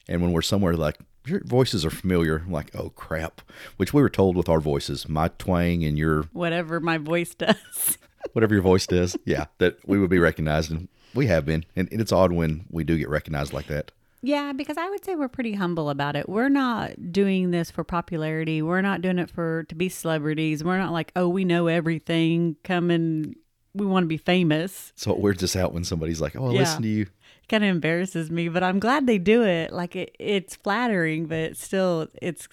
[0.07, 3.41] and when we're somewhere like your voices are familiar, I'm like oh crap,
[3.77, 7.97] which we were told with our voices, my twang and your Whatever my voice does.
[8.33, 11.89] whatever your voice does, yeah, that we would be recognized, and we have been, and
[11.91, 13.91] it's odd when we do get recognized like that.
[14.27, 16.27] Yeah, because I would say we're pretty humble about it.
[16.27, 18.61] We're not doing this for popularity.
[18.61, 20.65] We're not doing it for to be celebrities.
[20.65, 22.57] We're not like, oh, we know everything.
[22.65, 23.37] Come and
[23.73, 24.91] we want to be famous.
[24.97, 26.59] So it weirds us out when somebody's like, oh, I Yeah.
[26.59, 27.01] listen to you.
[27.03, 29.71] It kind of embarrasses me, but I'm glad they do it.
[29.71, 32.49] Like it, it's flattering, but it's still, it's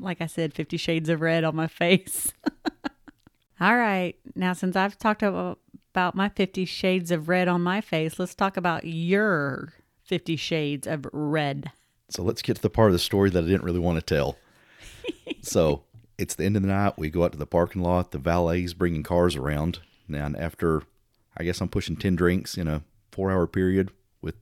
[0.00, 2.32] like I said, Fifty Shades of Red on my face.
[3.60, 5.60] All right, now since I've talked about
[5.94, 9.72] about my Fifty Shades of Red on my face, let's talk about your
[10.06, 11.72] Fifty Shades of Red.
[12.08, 14.14] So let's get to the part of the story that I didn't really want to
[14.14, 14.36] tell.
[15.42, 15.82] so
[16.18, 16.94] it's the end of the night.
[16.96, 18.12] We go out to the parking lot.
[18.12, 19.80] The valet's bringing cars around.
[20.08, 20.82] And after,
[21.36, 23.90] I guess I'm pushing 10 drinks in a four hour period
[24.22, 24.36] with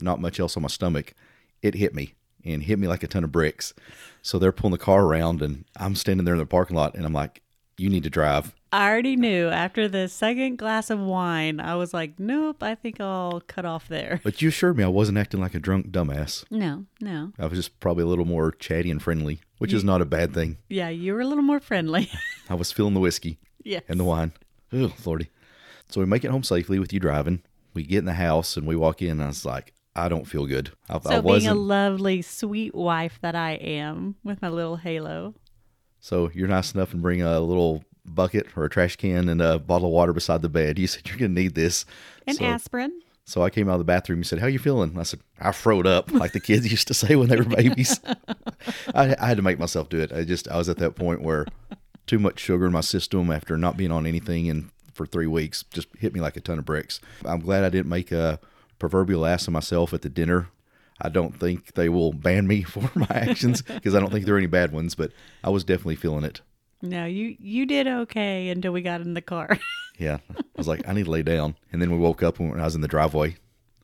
[0.00, 1.14] not much else on my stomach,
[1.62, 3.74] it hit me and hit me like a ton of bricks.
[4.22, 7.04] So they're pulling the car around, and I'm standing there in the parking lot, and
[7.04, 7.42] I'm like,
[7.78, 8.54] you need to drive.
[8.70, 13.00] I already knew after the second glass of wine, I was like, nope, I think
[13.00, 14.20] I'll cut off there.
[14.22, 16.44] But you assured me I wasn't acting like a drunk dumbass.
[16.50, 17.32] No, no.
[17.38, 20.34] I was just probably a little more chatty and friendly, which is not a bad
[20.34, 20.58] thing.
[20.68, 22.10] Yeah, you were a little more friendly.
[22.50, 23.38] I was feeling the whiskey.
[23.64, 23.84] yes.
[23.88, 24.32] and the wine.
[24.72, 25.30] Oh, Lordy.
[25.88, 27.42] So we make it home safely with you driving.
[27.72, 30.26] We get in the house and we walk in, and I was like, I don't
[30.26, 30.72] feel good.
[30.90, 35.34] I, I so being a lovely, sweet wife that I am with my little halo.
[36.00, 39.58] So you're nice enough and bring a little bucket or a trash can and a
[39.58, 40.78] bottle of water beside the bed.
[40.78, 41.84] You said you're going to need this.
[42.26, 43.00] And so, aspirin.
[43.24, 44.20] So I came out of the bathroom.
[44.20, 46.94] He said, "How you feeling?" I said, "I froed up," like the kids used to
[46.94, 48.00] say when they were babies.
[48.94, 50.12] I, I had to make myself do it.
[50.12, 51.46] I just I was at that point where
[52.06, 55.62] too much sugar in my system after not being on anything and for three weeks
[55.72, 57.00] just hit me like a ton of bricks.
[57.24, 58.40] I'm glad I didn't make a
[58.78, 60.48] proverbial ass of myself at the dinner.
[61.00, 64.34] I don't think they will ban me for my actions because I don't think there
[64.34, 65.12] are any bad ones, but
[65.44, 66.40] I was definitely feeling it.
[66.82, 69.58] No, you you did okay until we got in the car.
[70.00, 72.60] Yeah, I was like, I need to lay down, and then we woke up when
[72.60, 73.34] I was in the driveway.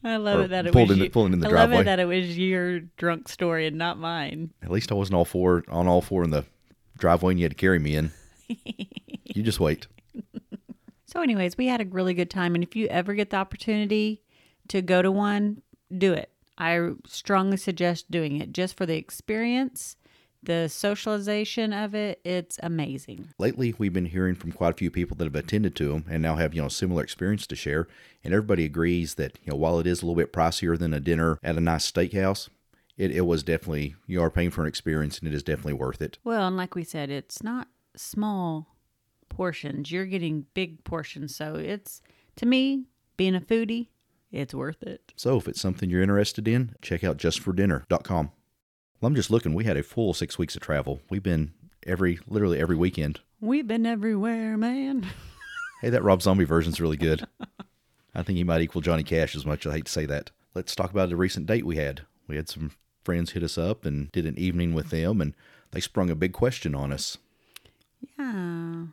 [0.05, 1.81] I love it that it pulled was in you- pulling in the I love driveway.
[1.81, 4.53] it that it was your drunk story and not mine.
[4.63, 6.45] At least I wasn't all four on all four in the
[6.99, 8.13] driveway, and you had to carry me in.
[8.47, 9.89] you just wait.
[11.07, 12.55] So, anyways, we had a really good time.
[12.55, 14.23] And if you ever get the opportunity
[14.69, 15.63] to go to one,
[15.99, 16.31] do it.
[16.59, 19.97] I strongly suggest doing it just for the experience,
[20.43, 22.21] the socialization of it.
[22.25, 23.29] It's amazing.
[23.39, 26.23] Lately, we've been hearing from quite a few people that have attended to them and
[26.23, 27.89] now have you know similar experience to share.
[28.23, 31.01] And everybody agrees that you know while it is a little bit pricier than a
[31.01, 32.49] dinner at a nice steakhouse,
[32.97, 36.01] it, it was definitely you are paying for an experience, and it is definitely worth
[36.01, 36.19] it.
[36.25, 38.77] Well, and like we said, it's not small
[39.29, 39.91] portions.
[39.91, 41.35] You're getting big portions.
[41.35, 42.01] So, it's
[42.37, 42.85] to me,
[43.17, 43.89] being a foodie,
[44.35, 45.13] it's worth it.
[45.17, 48.31] So if it's something you're interested in, check out justfordinner.com.
[49.01, 49.55] Well, I'm just looking.
[49.55, 51.01] We had a full six weeks of travel.
[51.11, 51.53] We've been
[51.87, 53.21] every literally every weekend.
[53.41, 55.07] We've been everywhere, man.
[55.81, 57.27] Hey, that Rob Zombie version's really good.
[58.15, 59.67] I think he might equal Johnny Cash as much.
[59.67, 60.31] I hate to say that.
[60.55, 62.03] Let's talk about the recent date we had.
[62.27, 62.71] We had some
[63.05, 65.35] friends hit us up and did an evening with them, and
[65.73, 67.19] they sprung a big question on us.
[68.19, 68.85] Yeah.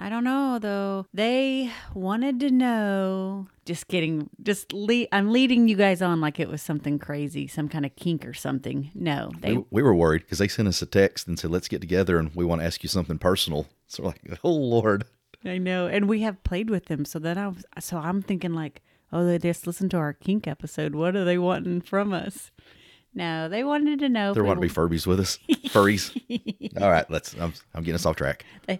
[0.00, 1.04] I don't know though.
[1.12, 3.48] They wanted to know.
[3.66, 4.30] Just kidding.
[4.42, 5.08] Just lead.
[5.12, 8.32] I'm leading you guys on like it was something crazy, some kind of kink or
[8.32, 8.90] something.
[8.94, 9.58] No, they.
[9.58, 12.18] We, we were worried because they sent us a text and said, "Let's get together
[12.18, 15.04] and we want to ask you something personal." So we're like, "Oh Lord."
[15.44, 17.04] I know, and we have played with them.
[17.04, 17.64] So then I was.
[17.80, 18.82] So I'm thinking like,
[19.12, 20.94] oh, they just listened to our kink episode.
[20.94, 22.52] What are they wanting from us?
[23.12, 24.30] No, they wanted to know.
[24.30, 26.14] if They want to be Furbies with us, furries.
[26.80, 27.34] All right, let's.
[27.34, 28.44] I'm, I'm getting us off track.
[28.66, 28.78] they,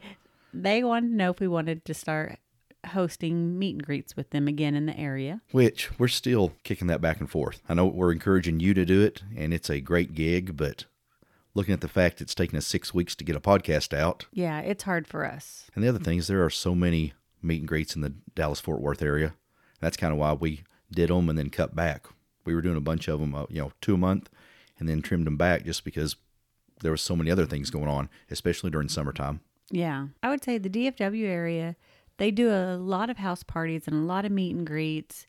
[0.53, 2.39] they wanted to know if we wanted to start
[2.89, 5.41] hosting meet and greets with them again in the area.
[5.53, 7.61] Which we're still kicking that back and forth.
[7.69, 10.87] I know we're encouraging you to do it, and it's a great gig, but
[11.55, 14.61] looking at the fact it's taken us six weeks to get a podcast out, Yeah,
[14.61, 15.71] it's hard for us.
[15.75, 18.61] and the other thing is there are so many meet and greets in the Dallas
[18.61, 19.35] Fort Worth area.
[19.81, 22.07] That's kind of why we did them and then cut back.
[22.45, 24.31] We were doing a bunch of them, uh, you know, two a month,
[24.79, 26.17] and then trimmed them back just because
[26.81, 29.41] there was so many other things going on, especially during summertime.
[29.71, 30.09] Yeah.
[30.23, 31.77] I would say the DFW area,
[32.19, 35.27] they do a lot of house parties and a lot of meet and greets.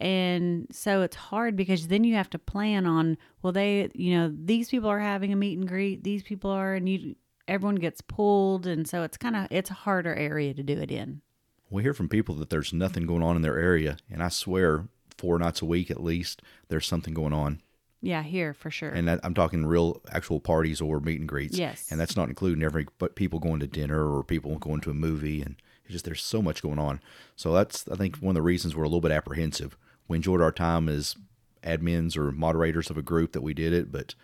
[0.00, 4.34] And so it's hard because then you have to plan on, well, they, you know,
[4.34, 7.14] these people are having a meet and greet, these people are, and you,
[7.46, 8.66] everyone gets pulled.
[8.66, 11.22] And so it's kind of, it's a harder area to do it in.
[11.70, 14.88] We hear from people that there's nothing going on in their area, and I swear,
[15.16, 17.62] four nights a week at least, there's something going on.
[18.02, 18.90] Yeah, here for sure.
[18.90, 21.56] And that, I'm talking real actual parties or meet and greets.
[21.56, 21.86] Yes.
[21.90, 24.94] And that's not including every but people going to dinner or people going to a
[24.94, 27.00] movie and it's just there's so much going on.
[27.36, 29.76] So that's I think one of the reasons we're a little bit apprehensive.
[30.08, 31.16] We enjoyed our time as
[31.62, 34.16] admins or moderators of a group that we did it, but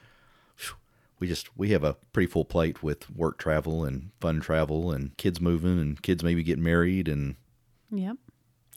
[1.21, 5.17] we just we have a pretty full plate with work travel and fun travel and
[5.17, 7.37] kids moving and kids maybe getting married and
[7.91, 8.17] yep.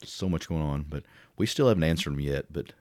[0.03, 0.85] so much going on.
[0.87, 1.03] But
[1.37, 2.51] we still haven't answered them yet.
[2.51, 2.73] But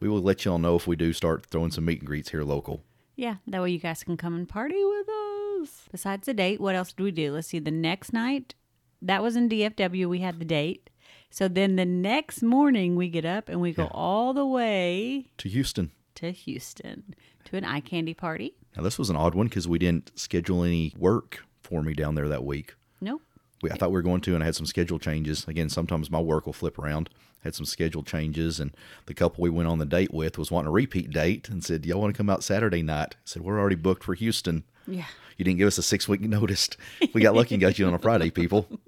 [0.00, 2.42] we will let y'all know if we do start throwing some meet and greets here
[2.42, 2.82] local.
[3.16, 5.88] Yeah, that way you guys can come and party with us.
[5.90, 7.32] Besides the date, what else do we do?
[7.32, 7.58] Let's see.
[7.58, 8.54] The next night,
[9.00, 10.06] that was in DFW.
[10.08, 10.90] We had the date.
[11.30, 13.88] So then the next morning, we get up and we go Yeah.
[13.92, 15.90] all the way To Houston.
[16.16, 17.14] to Houston
[17.46, 18.54] to an eye candy party.
[18.76, 22.14] Now this was an odd one because we didn't schedule any work for me down
[22.16, 22.74] there that week.
[23.00, 23.22] Nope.
[23.62, 25.46] We, I thought we were going to, and I had some schedule changes.
[25.48, 27.08] Again, sometimes my work will flip around.
[27.46, 28.72] Had some schedule changes, and
[29.06, 31.86] the couple we went on the date with was wanting a repeat date and said,
[31.86, 34.64] "Y'all want to come out Saturday night?" I said, "We're already booked for Houston.
[34.88, 35.04] Yeah.
[35.36, 36.68] You didn't give us a six week notice.
[37.14, 38.66] We got lucky and got you on a Friday, people.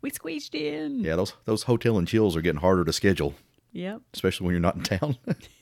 [0.00, 1.00] We squeezed in.
[1.00, 3.34] Yeah, those those hotel and chills are getting harder to schedule,
[3.72, 4.00] Yep.
[4.14, 5.16] especially when you're not in town.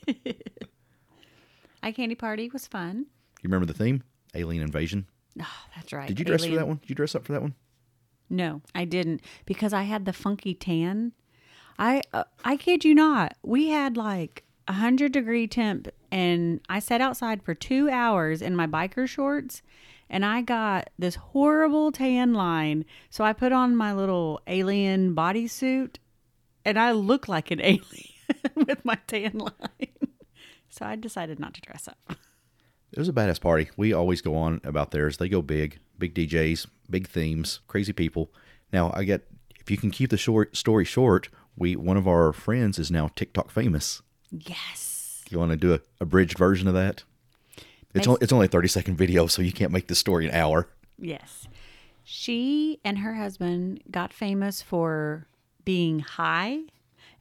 [1.83, 3.07] Eye candy party was fun.
[3.43, 4.03] You remember the theme?
[4.35, 5.07] Alien invasion.
[5.41, 6.09] Oh, that's right.
[6.09, 6.77] Did you dress for that one?
[6.79, 7.55] Did you dress up for that one?
[8.29, 11.13] No, I didn't because I had the funky tan.
[11.79, 13.37] I uh, I kid you not.
[13.43, 18.57] We had like a hundred degree temp, and I sat outside for two hours in
[18.57, 19.63] my biker shorts,
[20.09, 22.85] and I got this horrible tan line.
[23.11, 25.97] So I put on my little alien bodysuit,
[26.65, 28.15] and I look like an alien
[28.55, 30.09] with my tan line.
[30.69, 32.17] so I decided not to dress up.
[32.93, 33.69] It was a badass party.
[33.77, 35.19] We always go on about theirs.
[35.19, 38.33] They go big, big DJs, big themes, crazy people.
[38.73, 39.27] Now, I get
[39.61, 43.11] if you can keep the short story short, We one of our friends is now
[43.15, 44.03] TikTok famous.
[44.31, 45.25] Yes.
[45.31, 47.03] You want to do a abridged version of that?
[47.95, 50.35] It's only, it's only a thirty second video, so you can't make the story an
[50.35, 50.69] hour.
[50.99, 51.49] Yes.
[52.05, 55.27] She and her husband got famous for
[55.65, 56.61] being high.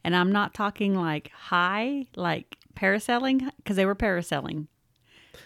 [0.04, 4.68] And I'm not talking like high, like parasailing, because they were parasailing.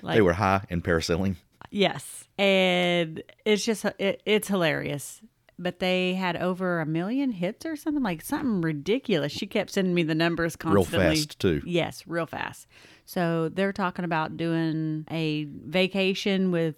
[0.03, 1.37] Like, they were high and parasailing.
[1.70, 2.24] Yes.
[2.37, 5.22] And it's just, it, it's hilarious.
[5.62, 9.31] But they had over a million hits or something like something ridiculous.
[9.31, 10.99] She kept sending me the numbers constantly.
[10.99, 11.61] Real fast too.
[11.66, 12.66] Yes, real fast.
[13.05, 16.77] So they're talking about doing a vacation with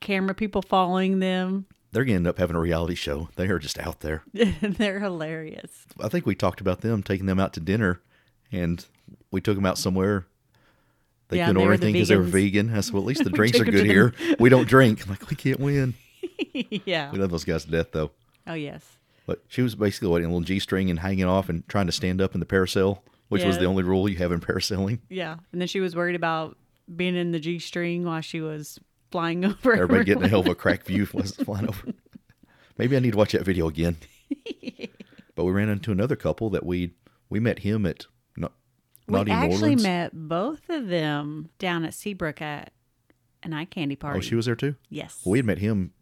[0.00, 1.64] camera people following them.
[1.92, 3.30] They're gonna end up having a reality show.
[3.36, 4.22] They are just out there.
[4.32, 5.86] they're hilarious.
[5.98, 8.02] I think we talked about them taking them out to dinner,
[8.52, 8.84] and
[9.30, 10.26] we took them out somewhere.
[11.28, 12.74] They Yeah, couldn't order anything because they were vegan.
[12.74, 14.12] I said, "Well, at least the drinks are good to here.
[14.38, 15.94] We don't drink." I'm like, we can't win.
[16.52, 17.10] yeah.
[17.10, 18.10] We love those guys to death, though.
[18.48, 18.98] Oh, yes.
[19.26, 21.86] But she was basically what, in a little G string and hanging off and trying
[21.86, 25.00] to stand up in the parasail, which was the only rule you have in parasailing.
[25.10, 25.36] Yeah.
[25.52, 26.56] And then she was worried about
[26.94, 28.80] being in the G string while she was
[29.10, 29.74] flying over.
[29.74, 31.92] Everybody getting a hell of a crack view was flying over.
[32.78, 33.96] Maybe I need to watch that video again.
[35.34, 36.94] but we ran into another couple that we
[37.28, 38.06] we met him at
[39.08, 42.72] Naughty we actually met both of them down at Seabrook at
[43.42, 44.18] an eye candy party.
[44.18, 44.74] Oh, she was there too.
[44.90, 45.22] Yes.
[45.24, 45.92] Well, we had met him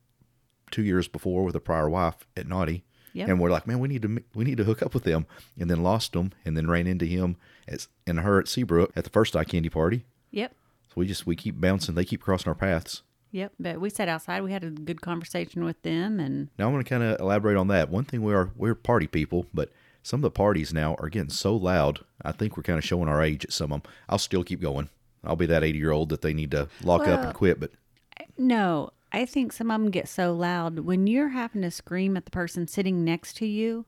[0.71, 3.29] two years before with a prior wife at Naughty, Yep.
[3.29, 5.27] and we're like, man, we need to we need to hook up with them,
[5.59, 9.05] and then lost them, and then ran into him at, and her at Seabrook at
[9.05, 10.05] the first eye candy party.
[10.33, 10.55] Yep.
[10.89, 11.95] So we just we keep bouncing.
[11.95, 13.03] They keep crossing our paths.
[13.33, 13.53] Yep.
[13.59, 14.43] But we sat outside.
[14.43, 17.57] We had a good conversation with them, and Now I'm going to kind of elaborate
[17.57, 17.89] on that.
[17.91, 19.71] One thing we are we're party people, but
[20.03, 22.01] some of the parties now are getting so loud.
[22.23, 23.93] I think we're kind of showing our age at some of them.
[24.09, 24.89] I'll still keep going.
[25.25, 27.59] I'll be that 80 year old that they need to lock up and quit.
[27.59, 27.73] But
[28.21, 32.19] eh, no, I think some of them get so loud when you're having to scream
[32.19, 33.87] at the person sitting next to you.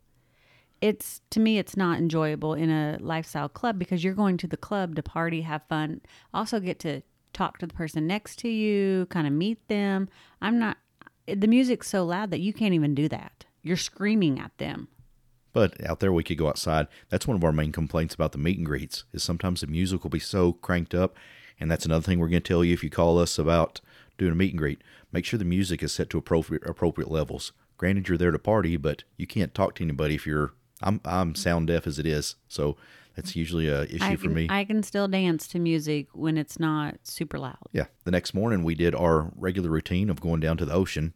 [0.80, 4.56] It's to me, it's not enjoyable in a lifestyle club because you're going to the
[4.56, 6.00] club to party, have fun,
[6.32, 7.02] also get to
[7.34, 10.08] talk to the person next to you, kind of meet them.
[10.40, 10.78] I'm not.
[11.26, 13.44] The music's so loud that you can't even do that.
[13.62, 14.88] You're screaming at them.
[15.52, 16.86] But out there, we could go outside.
[17.10, 20.04] That's one of our main complaints about the meet and greets is sometimes the music
[20.04, 21.18] will be so cranked up,
[21.60, 23.82] and that's another thing we're going to tell you if you call us about
[24.16, 24.82] doing a meet and greet.
[25.12, 27.52] Make sure the music is set to appropriate appropriate levels.
[27.76, 30.52] Granted, you're there to party, but you can't talk to anybody if you're.
[30.82, 32.76] I'm I'm sound deaf as it is, so
[33.16, 34.46] that's usually a issue I for can, me.
[34.48, 37.68] I can still dance to music when it's not super loud.
[37.72, 37.86] Yeah.
[38.04, 41.14] The next morning, we did our regular routine of going down to the ocean.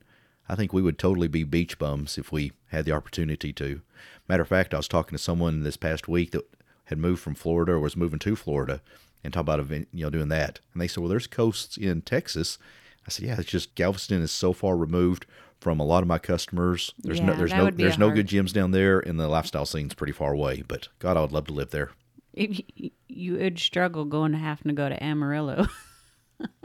[0.49, 3.83] I think we would totally be beach bums if we had the opportunity to.
[4.29, 6.43] Matter of fact, I was talking to someone this past week that
[6.87, 8.83] had moved from Florida or was moving to Florida
[9.23, 10.59] and talk about event, you know doing that.
[10.73, 12.59] And they said, "Well, there's coasts in Texas."
[13.07, 15.27] I said, "Yeah, it's just Galveston is so far removed
[15.61, 16.93] from a lot of my customers.
[16.99, 19.19] There's no Yeah, there's no would be there's no hard- good gyms down there, and
[19.19, 20.63] the lifestyle scene's pretty far away.
[20.67, 21.91] But God, I would love to live there.
[22.33, 22.61] If
[23.09, 25.67] you, would struggle going to having to go to Amarillo.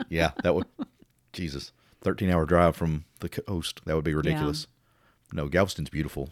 [0.10, 0.66] Yeah, that would
[1.34, 1.72] Jesus.
[2.02, 3.82] 13 hour drive from the coast.
[3.86, 4.66] That would be ridiculous.
[5.34, 6.30] No, Galveston's beautiful.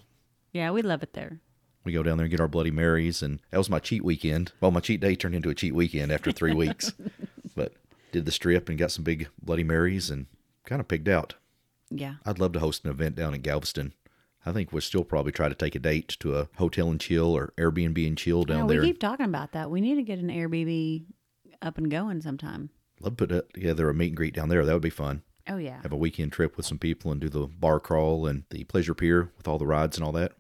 [0.54, 1.40] yeah, we love it there.
[1.84, 4.54] We go down there and get our Bloody Marys, and that was my cheat weekend.
[4.62, 6.94] Well, my cheat day turned into a cheat weekend after three weeks.
[7.56, 7.74] But
[8.16, 10.28] did the strip and got some big Bloody Marys and
[10.64, 11.36] kind of pigged out.
[11.92, 12.16] Yeah.
[12.26, 13.94] I'd love to host an event down in Galveston.
[14.46, 17.36] I think we'll still probably try to take a date to a hotel and chill
[17.36, 18.80] or Airbnb and chill down No, there.
[18.80, 19.70] we keep talking about that.
[19.70, 21.04] We need to get an Airbnb
[21.62, 22.70] up and going sometime.
[23.02, 24.66] Love to put together a meet and greet down there.
[24.66, 25.24] That would be fun.
[25.50, 25.82] Oh yeah.
[25.82, 28.94] Have a weekend trip with some people and do the bar crawl and the pleasure
[28.96, 30.32] pier with all the rides and all that.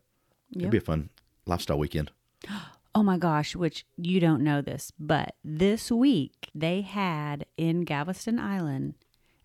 [0.51, 0.61] Yep.
[0.61, 1.09] It'd be a fun
[1.45, 2.11] lifestyle weekend.
[2.97, 8.39] Oh my gosh, which you don't know this, but this week they had in Galveston
[8.39, 8.93] Island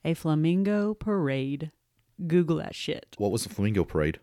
[0.04, 1.72] a flamingo parade.
[2.28, 3.16] Google that shit.
[3.18, 4.20] What was the flamingo parade?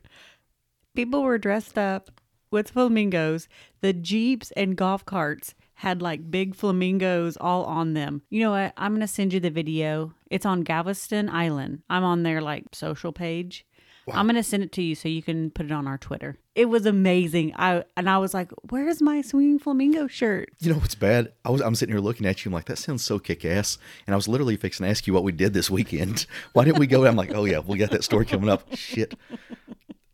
[0.96, 2.10] People were dressed up
[2.52, 3.50] with flamingos.
[3.82, 8.22] The Jeeps and golf carts had like big flamingos all on them.
[8.30, 8.74] You know what?
[8.78, 10.13] I'm going to send you the video.
[10.32, 11.84] It's on Galveston Island.
[11.90, 13.66] I'm on their like social page.
[14.15, 16.38] I'm going to send it to you so you can put it on our Twitter.
[16.56, 17.54] It was amazing.
[17.56, 21.32] I and I was like, "Where's my swinging flamingo shirt?" You know what's bad?
[21.46, 22.50] I was I'm sitting here looking at you.
[22.50, 23.77] I'm like, that sounds so kick ass.
[24.06, 26.25] And I was literally fixing to ask you what we did this weekend.
[26.54, 27.06] Why didn't we go?
[27.06, 28.75] I'm like, oh yeah, we got that story coming up.
[28.75, 29.13] Shit.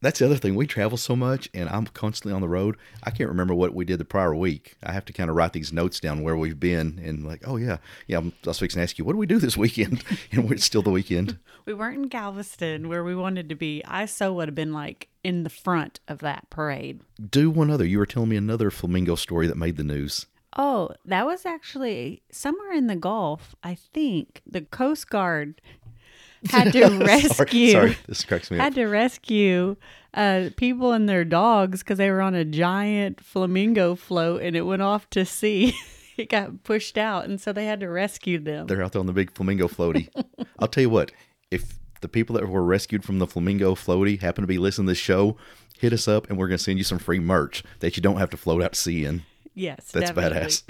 [0.04, 0.56] That's the other thing.
[0.56, 2.76] We travel so much, and I'm constantly on the road.
[3.04, 4.76] I can't remember what we did the prior week.
[4.84, 7.56] I have to kind of write these notes down where we've been, and like, oh
[7.56, 8.18] yeah, yeah.
[8.18, 10.04] I'm, I was fixing to ask you, what do we do this weekend?
[10.34, 11.40] And it's still the weekend.
[11.66, 13.82] We weren't in Galveston where we wanted to be.
[13.86, 17.00] I so would have been like in the front of that parade.
[17.30, 17.86] Do one other.
[17.86, 20.26] You were telling me another flamingo story that made the news.
[20.58, 23.56] Oh, that was actually somewhere in the Gulf.
[23.64, 25.62] I think the Coast Guard
[26.50, 28.64] had to rescue sorry, sorry, this cracks me up.
[28.64, 29.76] had to rescue
[30.14, 34.62] uh, people and their dogs because they were on a giant flamingo float and it
[34.62, 35.74] went off to sea.
[36.18, 38.68] it got pushed out, and so they had to rescue them.
[38.68, 40.10] They're out there on the big flamingo floaty.
[40.60, 41.12] I'll tell you what,
[41.50, 44.92] if the people that were rescued from the flamingo floaty happen to be listening to
[44.92, 45.38] this show,
[45.80, 48.18] hit us up and we're going to send you some free merch that you don't
[48.18, 49.24] have to float out to sea in.
[49.56, 50.40] yes, That's definitely.
[50.40, 50.64] badass.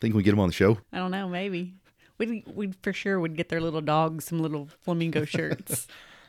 [0.00, 0.78] Think we get them on the show?
[0.92, 1.74] I don't know, maybe.
[2.28, 5.86] We we for sure would get their little dogs some little flamingo shirts.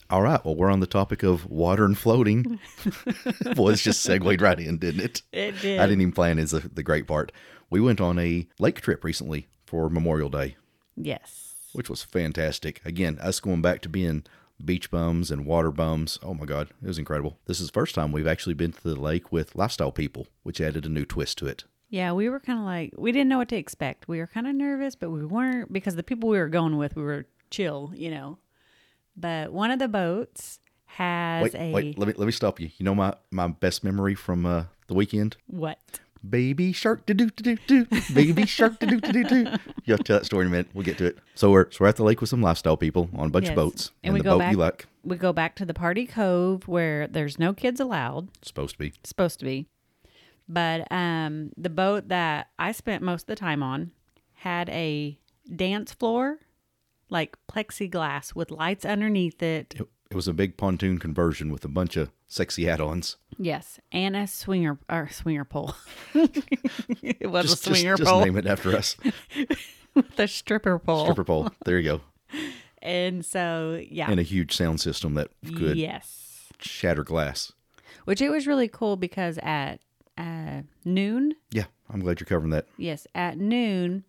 [0.09, 0.43] All right.
[0.43, 2.59] Well, we're on the topic of water and floating.
[3.55, 5.21] well, it's just segued right in, didn't it?
[5.31, 5.79] It did.
[5.79, 7.31] I didn't even plan is the, the great part.
[7.69, 10.57] We went on a lake trip recently for Memorial Day,
[10.95, 11.55] yes.
[11.73, 12.81] which was fantastic.
[12.85, 14.25] Again, us going back to being
[14.63, 16.19] beach bums and water bums.
[16.21, 17.39] Oh my God, it was incredible.
[17.45, 20.61] This is the first time we've actually been to the lake with lifestyle people, which
[20.61, 21.63] added a new twist to it.
[21.93, 24.07] Yeah, we were kind of like we didn't know what to expect.
[24.07, 26.95] We were kind of nervous, but we weren't because the people we were going with,
[26.95, 28.39] we were chill, you know.
[29.15, 32.71] But one of the boats has Wait, a wait, let me let me stop you.
[32.77, 35.37] You know my my best memory from uh, the weekend?
[35.45, 35.77] what?
[36.27, 37.85] Baby shark do do do do
[38.15, 39.37] baby shark do do do do.
[39.85, 40.69] You have to tell that story in a minute.
[40.73, 41.19] We'll get to it.
[41.35, 43.51] So we're so we're at the lake with some lifestyle people on a bunch Yes.
[43.51, 45.73] of boats, And we the go boat back- you like We go back to the
[45.75, 48.29] party cove where there's no kids allowed.
[48.41, 48.93] supposed to be.
[49.03, 49.67] Supposed to be.
[50.47, 53.91] But um the boat that I spent most of the time on
[54.33, 55.17] had a
[55.55, 56.39] dance floor
[57.09, 59.75] like plexiglass with lights underneath it.
[59.79, 63.17] It, it was a big pontoon conversion with a bunch of sexy add-ons.
[63.37, 65.75] Yes, and a swinger or swinger pole.
[66.13, 68.95] it was Just, a just, swinger just pole, name it after us.
[70.15, 71.03] the stripper pole.
[71.05, 71.49] Stripper pole.
[71.65, 72.01] There you go.
[72.81, 77.53] And so, yeah, And a huge sound system that could yes, shatter glass.
[78.05, 79.79] which it was really cool because at
[80.17, 82.67] uh, noon, Yeah, I'm glad you're covering that.
[82.77, 84.03] yes, at noon,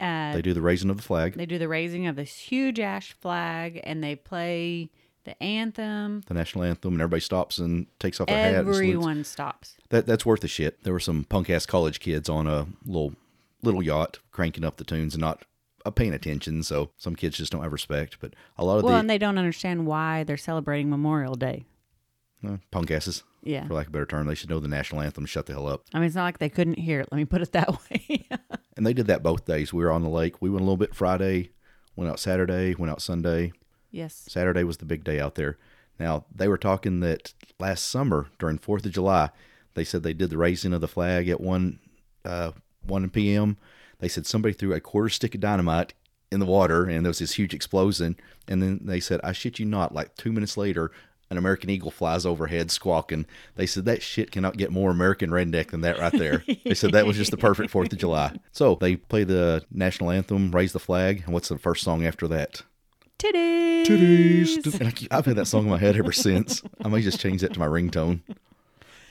[0.00, 2.80] uh, They do the raising of the flag, they do the raising of this huge
[2.80, 4.90] ash flag, and they play
[5.24, 6.22] the anthem.
[6.26, 8.54] the national anthem, and everybody stops and takes off their hat.
[8.54, 8.78] and salutes.
[8.78, 9.76] Everyone stops.
[9.90, 10.82] That that's worth the shit.
[10.84, 13.14] There were some punk ass college kids on a little
[13.62, 15.44] little yacht cranking up the tunes and not
[15.86, 16.62] uh, paying attention.
[16.62, 18.18] So some kids just don't have respect.
[18.20, 21.64] But a lot of Well, the and they don't understand why they're celebrating Memorial Day.
[22.46, 23.66] uh, punk asses, Yeah.
[23.66, 25.26] for lack of a better term, they should know the national anthem.
[25.26, 25.82] Shut the hell up.
[25.92, 27.08] I mean, it's not like they couldn't hear it.
[27.12, 28.26] Let me put it that way.
[28.76, 29.72] And they did that both days.
[29.72, 30.40] We were on the lake.
[30.42, 31.50] We went a little bit Friday,
[31.94, 33.52] went out Saturday, went out Sunday.
[33.90, 34.24] yes.
[34.28, 35.58] Saturday was the big day out there.
[36.00, 39.30] Now, they were talking that last summer during 4th of July,
[39.74, 41.78] they said they did the raising of the flag at 1
[42.24, 42.50] uh,
[42.86, 43.56] 1 p.m.
[44.00, 45.94] They said somebody threw a quarter stick of dynamite
[46.32, 48.16] in the water and there was this huge explosion.
[48.48, 50.90] And then they said, I shit you not, like two minutes later,
[51.34, 53.26] an American eagle flies overhead squawking.
[53.56, 56.44] They said that shit cannot get more American redneck than that right there.
[56.64, 58.36] they said that was just the perfect 4th of July.
[58.52, 62.28] So they play the national anthem, raise the flag, and what's the first song after
[62.28, 62.62] that?
[63.18, 63.84] Titties.
[63.86, 64.78] titties.
[64.78, 66.62] And I keep, I've had that song in my head ever since.
[66.84, 68.20] I may just change that to my ringtone.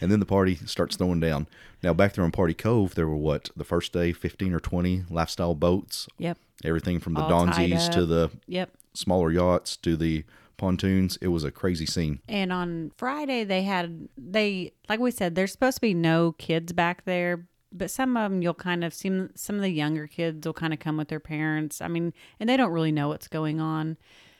[0.01, 1.47] And then the party starts throwing down.
[1.81, 5.03] Now back there on Party Cove, there were what the first day, fifteen or twenty
[5.09, 6.07] lifestyle boats.
[6.17, 6.37] Yep.
[6.63, 8.69] Everything from the All Donzis to the Yep.
[8.93, 10.25] smaller yachts to the
[10.57, 11.17] pontoons.
[11.21, 12.19] It was a crazy scene.
[12.27, 16.73] And on Friday they had they like we said there's supposed to be no kids
[16.73, 20.45] back there, but some of them you'll kind of see some of the younger kids
[20.45, 21.81] will kind of come with their parents.
[21.81, 23.97] I mean, and they don't really know what's going on.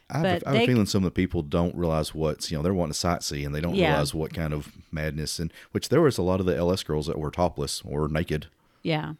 [0.09, 2.13] I have, But a, I have they- a feeling some of the people don't realize
[2.13, 3.89] what's you know they're wanting to sightsee and they don't Yeah.
[3.91, 7.07] realize what kind of madness and which there was a lot of the LS girls
[7.07, 8.47] that were topless or naked.
[8.83, 9.13] Yeah.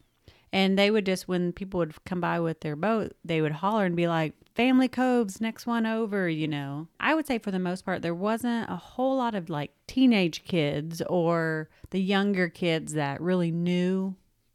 [0.54, 3.84] And they would just when people would come by with their boat, they would holler
[3.84, 6.86] and be like, "Family Coves, next one over," you know.
[7.00, 10.44] I would say for the most part there wasn't a whole lot of like teenage
[10.44, 14.14] kids or the younger kids that really knew,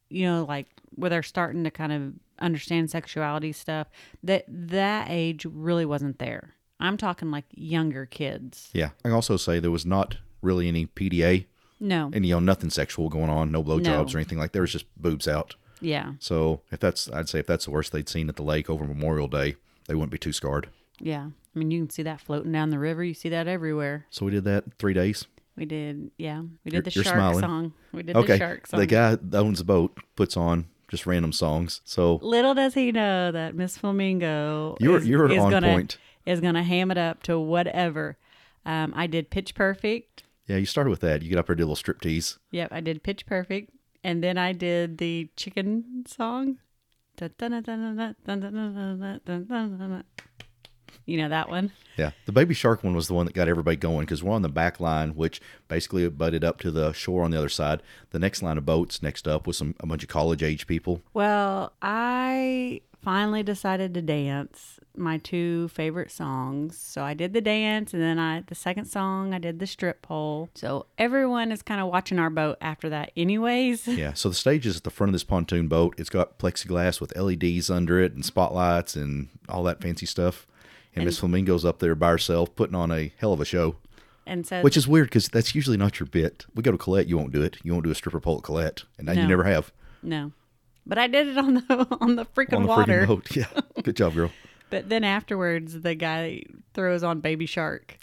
[0.09, 3.87] you know, like where they're starting to kind of understand sexuality stuff.
[4.23, 6.55] That that age really wasn't there.
[6.79, 8.69] I'm talking like younger kids.
[8.73, 11.45] Yeah, I also say there was not really any PDA
[11.81, 12.09] No.
[12.13, 14.01] and you know nothing sexual going on, no blowjobs No.
[14.15, 14.51] or anything like.
[14.51, 14.53] that.
[14.53, 15.55] There was just boobs out.
[15.81, 16.13] Yeah.
[16.19, 18.85] So if that's, I'd say if that's the worst they'd seen at the lake over
[18.85, 19.55] Memorial Day,
[19.87, 20.69] they wouldn't be too scarred.
[20.99, 21.29] Yeah.
[21.55, 23.03] I mean, you can see that floating down the river.
[23.03, 24.05] You see that everywhere.
[24.09, 25.25] So we did that three days.
[25.55, 26.41] We did, yeah.
[26.63, 27.39] We did You're- the you're shark smiling.
[27.41, 27.73] song.
[27.91, 28.79] We did Okay, the shark song.
[28.79, 31.81] the guy that owns the boat puts on just random songs.
[31.85, 35.97] So Little does he know that Miss Flamingo You're- is, you're is on gonna, point.
[36.25, 38.17] Is gonna ham it up to whatever.
[38.65, 40.23] Um, I did Pitch Perfect.
[40.47, 41.21] yeah, you started with that.
[41.23, 42.37] You get up there, do a little striptease.
[42.51, 43.71] Yep, I did Pitch Perfect,
[44.03, 46.57] and then I did the chicken song.
[51.05, 51.71] You know that one.
[51.97, 54.41] Yeah, the baby shark one was the one that got everybody going because we're on
[54.41, 57.81] the back line, which basically butted up to the shore on the other side.
[58.11, 61.01] The next line of boats next up was some a bunch of college age people.
[61.13, 66.77] Well, I finally decided to dance my two favorite songs.
[66.77, 70.01] So I did the dance and then I the second song I did the strip
[70.01, 70.49] pole.
[70.55, 73.87] So everyone is kind of watching our boat after that anyways.
[73.99, 75.95] Yeah, so the stage is at the front of this pontoon boat.
[75.97, 80.45] It's got plexiglass with LEDs under it and spotlights and all that fancy stuff.
[80.95, 83.77] And Miss Flamingo's up there by herself putting on a hell of a show,
[84.25, 86.45] And so which is weird because that's usually not your bit.
[86.53, 87.57] We go to Colette, you won't do it.
[87.63, 89.21] You won't do a stripper pole at Colette, and now No.
[89.21, 89.71] you never have
[90.03, 90.31] no.
[90.89, 93.07] But I did it on the on the freaking on the water.
[93.07, 93.35] boat.
[93.35, 93.45] Yeah,
[93.83, 94.31] good job, girl.
[94.69, 97.97] But then afterwards the guy throws on Baby Shark.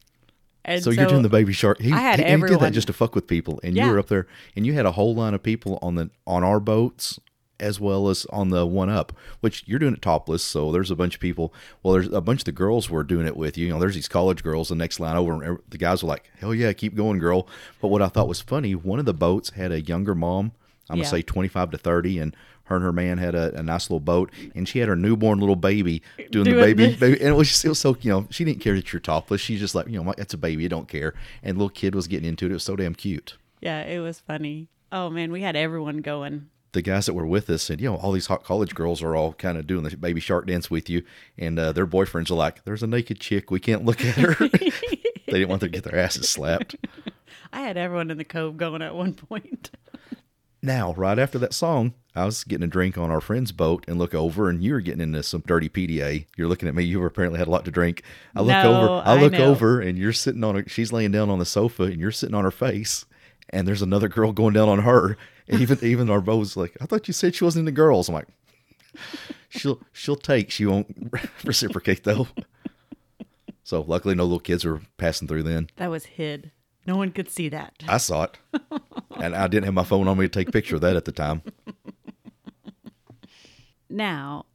[0.64, 1.80] And So, you're doing the baby shark.
[1.80, 4.00] He, I had he, he did that just to fuck with people, and you were
[4.00, 4.26] up there,
[4.56, 7.20] and you had a whole line of people on the on our boats
[7.60, 10.42] as well as on the one up, which you're doing it topless.
[10.42, 11.54] So there's a bunch of people.
[11.82, 13.66] Well, there's a bunch of the girls were doing it with you.
[13.66, 14.68] You know, there's these college girls.
[14.70, 17.46] The next line over, and the guys were like, "Hell yeah, keep going, girl."
[17.80, 20.50] But what I thought was funny, one of the boats had a younger mom.
[20.90, 21.04] I'm Yeah.
[21.04, 24.00] gonna say 25 to 30, and her and her man had a, a nice little
[24.00, 27.00] boat, and she had her newborn little baby doing, the baby, this.
[27.00, 29.00] baby, and it was just it was so you know she didn't care that you're
[29.00, 29.40] topless.
[29.40, 31.14] She's just like you know it's a baby, I don't care.
[31.42, 32.50] And the little kid was getting into it.
[32.50, 33.36] It was so damn cute.
[33.60, 34.68] Yeah, it was funny.
[34.92, 36.48] Oh man, we had everyone going.
[36.72, 39.16] The guys that were with us and you know all these hot college girls are
[39.16, 41.02] all kind of doing the baby shark dance with you,
[41.38, 44.34] and uh, their boyfriends are like, "There's a naked chick, we can't look at her."
[44.48, 44.70] they
[45.26, 46.76] didn't want to get their asses slapped.
[47.52, 49.70] I had everyone in the cove going at one point.
[50.66, 54.00] Now, right after that song, I was getting a drink on our friend's boat and
[54.00, 56.26] look over, and you were getting into some dirty PDA.
[56.36, 56.82] You're looking at me.
[56.82, 58.02] You apparently had a lot to drink.
[58.34, 59.08] I look No, over.
[59.08, 59.44] I I look know.
[59.44, 60.56] over, and you're sitting on.
[60.56, 63.04] A, she's laying down on the sofa, and you're sitting on her face.
[63.50, 65.16] And there's another girl going down on her.
[65.46, 68.08] And even even our boat's like, I thought you said she wasn't into girls.
[68.08, 68.26] I'm like,
[69.48, 70.50] she'll she'll take.
[70.50, 71.12] She won't
[71.44, 72.26] reciprocate though.
[73.62, 75.68] So luckily, no little kids were passing through then.
[75.76, 76.50] That was hid.
[76.88, 77.74] No one could see that.
[77.88, 78.38] I saw it,
[79.16, 81.04] and I didn't have my phone on me to take a picture of that at
[81.04, 81.42] the time.
[83.88, 84.46] Now,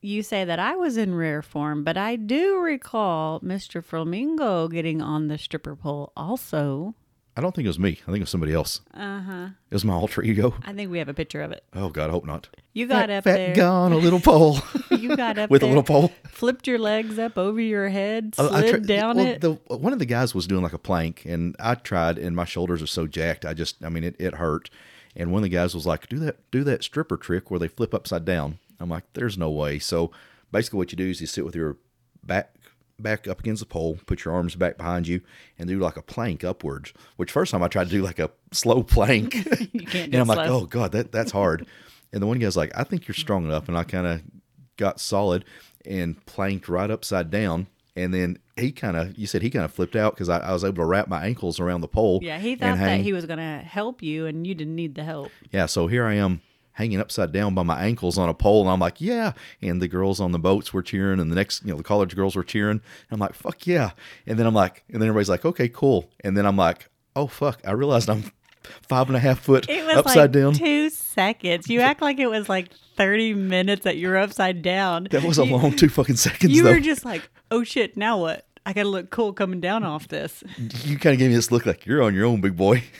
[0.00, 3.82] you say that I was in rare form, but I do recall Mr.
[3.82, 6.94] Flamingo getting on the stripper pole also.
[7.36, 7.98] I don't think it was me.
[8.02, 8.80] I think it was somebody else.
[8.92, 9.48] Uh huh.
[9.70, 10.54] It was my alter ego.
[10.64, 11.64] I think we have a picture of it.
[11.74, 12.48] Oh God, I hope not.
[12.72, 13.66] You got fat, up fat there.
[13.66, 14.58] on a little pole
[14.90, 16.12] You got up with there, a little pole.
[16.28, 19.40] flipped your legs up over your head, I slid tri- down well, it.
[19.40, 22.44] The, one of the guys was doing like a plank, and I tried, and my
[22.44, 23.44] shoulders are so jacked.
[23.44, 24.70] I just, I mean, it, it hurt.
[25.16, 27.68] And one of the guys was like, "Do that, do that stripper trick where they
[27.68, 30.10] flip upside down." I'm like, "There's no way." So
[30.50, 31.76] basically, what you do is you sit with your
[32.24, 32.54] back
[32.98, 35.20] back up against the pole, put your arms back behind you,
[35.58, 36.92] and do like a plank upwards.
[37.16, 39.34] Which first time I tried to do like a slow plank,
[39.72, 41.66] you can't do and I'm it like, "Oh God, that that's hard."
[42.12, 44.22] and the one guy's like, "I think you're strong enough," and I kind of
[44.76, 45.44] got solid
[45.84, 47.66] and planked right upside down.
[47.96, 50.52] And then he kind of, you said he kind of flipped out because I, I
[50.52, 52.18] was able to wrap my ankles around the pole.
[52.22, 55.04] Yeah, he thought that he was going to help you and you didn't need the
[55.04, 55.30] help.
[55.52, 56.40] Yeah, so here I am
[56.74, 59.32] hanging upside down by my ankles on a pole, and I'm like, yeah.
[59.62, 62.14] And the girls on the boats were cheering, and the next, you know, the college
[62.14, 62.80] girls were cheering.
[62.80, 63.92] And I'm like, fuck yeah.
[64.26, 66.10] And then I'm like, and then everybody's like, okay, cool.
[66.22, 68.24] And then I'm like, oh fuck, I realized I'm
[68.88, 70.54] five and a half foot It was upside like down.
[70.54, 71.68] two seconds.
[71.68, 75.06] You act like it was like 30 minutes that you're upside down.
[75.10, 76.72] that was a You- long two fucking seconds You though.
[76.72, 78.46] were just like, oh shit, now what?
[78.66, 80.42] I got to look cool coming down off this.
[80.84, 82.82] you kind of gave me this look like you're on your own, big boy.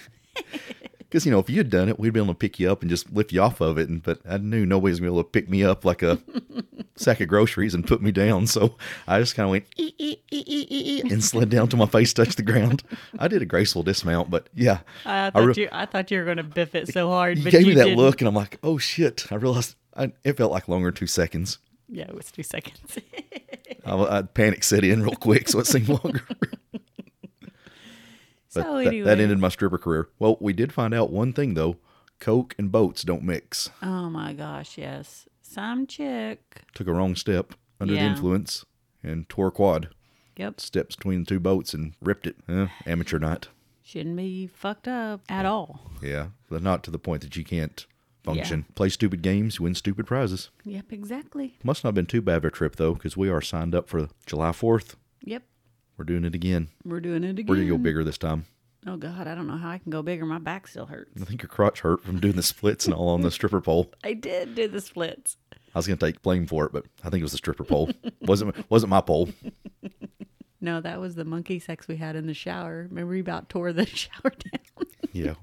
[1.14, 2.80] Because you know, if you had done it, we'd be able to pick you up
[2.82, 3.88] and just lift you off of it.
[3.88, 6.18] And but I knew nobody's gonna be able to pick me up like a
[6.96, 8.48] sack of groceries and put me down.
[8.48, 8.74] So
[9.06, 11.86] I just kind of went "Ee, ee, ee, ee, ee," and slid down till my
[11.86, 12.82] face touched the ground.
[13.16, 16.18] I did a graceful dismount, but yeah, I I thought re- you I thought you
[16.18, 17.98] were going to biff it so hard, you but gave you me that didn't.
[17.98, 19.30] look, and I'm like, oh shit!
[19.30, 21.58] I realized I, it felt like longer than two seconds.
[21.88, 22.98] Yeah, it was 2 seconds.
[23.86, 26.22] I, I panic set in real quick, so it seemed longer.
[28.54, 29.06] But so that, anyway.
[29.06, 30.08] that ended my stripper career.
[30.18, 31.76] Well, we did find out one thing though:
[32.20, 33.70] coke and boats don't mix.
[33.82, 35.28] Oh my gosh, yes.
[35.42, 36.62] Some chick.
[36.74, 38.64] Took a wrong step under the influence
[39.02, 39.88] and tore a quad.
[40.36, 40.60] Yep.
[40.60, 42.36] Steps between the two boats and ripped it.
[42.48, 43.48] Eh, amateur night.
[43.84, 45.90] Shouldn't be fucked up at all.
[46.02, 47.86] Yeah, but not to the point that you can't
[48.24, 48.64] function.
[48.74, 50.50] Play stupid games, win stupid prizes.
[50.64, 51.58] Yep, exactly.
[51.62, 53.88] Must not have been too bad of a trip though, because we are signed up
[53.88, 54.96] for July Fourth.
[55.22, 55.42] Yep.
[55.96, 56.68] We're doing it again.
[56.84, 57.46] We're doing it again.
[57.48, 58.46] We're gonna go bigger this time.
[58.86, 60.26] Oh god, I don't know how I can go bigger.
[60.26, 61.20] My back still hurts.
[61.20, 63.90] I think your crotch hurt from doing the splits and all on the stripper pole.
[64.04, 65.36] I did do the splits.
[65.52, 67.90] I was gonna take blame for it, but I think it was the stripper pole.
[68.22, 69.30] wasn't wasn't my pole.
[70.60, 72.86] No, that was the monkey sex we had in the shower.
[72.88, 74.86] Remember, you about tore the shower down.
[75.12, 75.34] Yeah,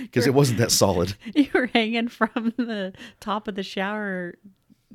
[0.00, 1.16] because it wasn't that solid.
[1.34, 4.36] you were hanging from the top of the shower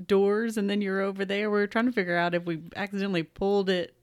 [0.08, 1.52] doors, and then you're over there.
[1.52, 3.96] We were trying to figure out if we accidentally pulled it.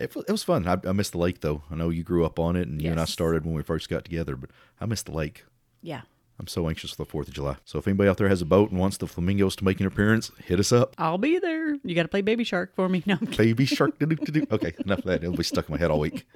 [0.00, 0.66] It, it was fun.
[0.66, 1.62] I, I missed the lake though.
[1.70, 3.12] I know you grew up on it, and you and I Yes.
[3.12, 5.44] started when we first got together, but I missed the lake.
[5.82, 6.02] Yeah,
[6.38, 7.56] I'm so anxious for the 4th of July.
[7.64, 9.86] So if anybody out there has a boat and wants the flamingos to make an
[9.86, 10.94] appearance, hit us up.
[10.98, 11.74] I'll be there.
[11.84, 13.02] You got to play Baby Shark for me.
[13.06, 13.46] No, I'm kidding.
[13.54, 13.98] Baby shark.
[13.98, 14.46] doo-doo-doo-doo.
[14.50, 15.22] Okay, enough of that.
[15.22, 16.26] It'll be stuck in my head all week.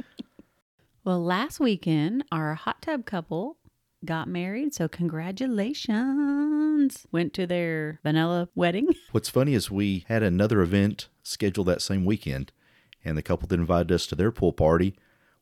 [1.04, 3.56] Well, last weekend, our hot tub couple
[4.04, 4.74] got married.
[4.74, 7.06] So, congratulations.
[7.12, 8.88] Went to their vanilla wedding.
[9.12, 12.52] What's funny is we had another event scheduled that same weekend,
[13.04, 14.94] and the couple that invited us to their pool party,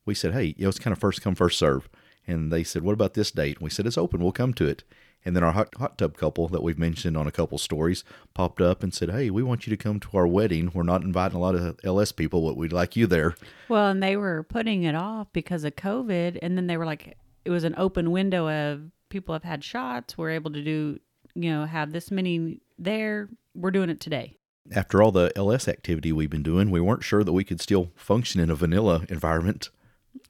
[0.05, 1.89] we said, hey, you know, it's kind of first come, first serve.
[2.25, 3.57] And they said, what about this date?
[3.57, 4.21] And we said, it's open.
[4.21, 4.83] We'll come to it.
[5.25, 8.03] And then our hot, hot tub couple that we've mentioned on a couple stories
[8.33, 10.71] popped up and said, hey, we want you to come to our wedding.
[10.73, 13.35] We're not inviting a lot of LS people, but we'd like you there.
[13.69, 16.39] Well, and they were putting it off because of COVID.
[16.41, 20.17] And then they were like, it was an open window of people have had shots.
[20.17, 20.99] We're able to do,
[21.35, 23.29] you know, have this many there.
[23.55, 24.37] We're doing it today.
[24.71, 27.91] After all the LS activity we've been doing, we weren't sure that we could still
[27.95, 29.69] function in a vanilla environment.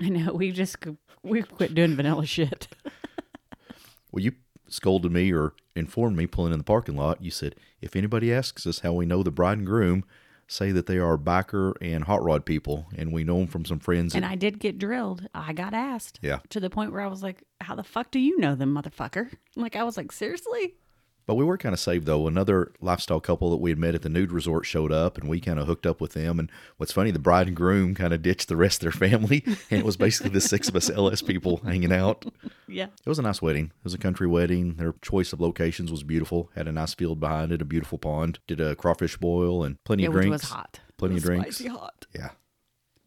[0.01, 0.33] I know.
[0.33, 0.77] We just,
[1.21, 2.67] we quit doing vanilla shit.
[4.11, 4.33] Well, you
[4.67, 7.23] scolded me or informed me pulling in the parking lot.
[7.23, 10.05] You said, if anybody asks us how we know the bride and groom,
[10.47, 13.79] say that they are biker and hot rod people, and we know them from some
[13.79, 14.13] friends.
[14.13, 15.27] And I did get drilled.
[15.33, 16.19] I got asked.
[16.21, 16.39] Yeah.
[16.49, 19.31] To the point where I was like, how the fuck do you know them, motherfucker?
[19.55, 20.75] Like, I was like, seriously?
[21.25, 22.27] But we were kind of saved though.
[22.27, 25.39] Another lifestyle couple that we had met at the nude resort showed up, and we
[25.39, 26.39] kind of hooked up with them.
[26.39, 29.43] And what's funny, the bride and groom kind of ditched the rest of their family,
[29.69, 32.25] and it was basically the six of us LS people hanging out.
[32.65, 32.85] Yeah.
[33.05, 33.65] It was a nice wedding.
[33.65, 34.75] It was a country wedding.
[34.75, 36.49] Their choice of locations was beautiful.
[36.55, 38.39] Had a nice field behind it, a beautiful pond.
[38.47, 40.41] Did a crawfish boil and plenty It of was, drinks.
[40.43, 40.79] was hot.
[40.97, 41.57] Plenty It of was drinks.
[41.57, 42.07] Spicy hot.
[42.15, 42.29] Yeah.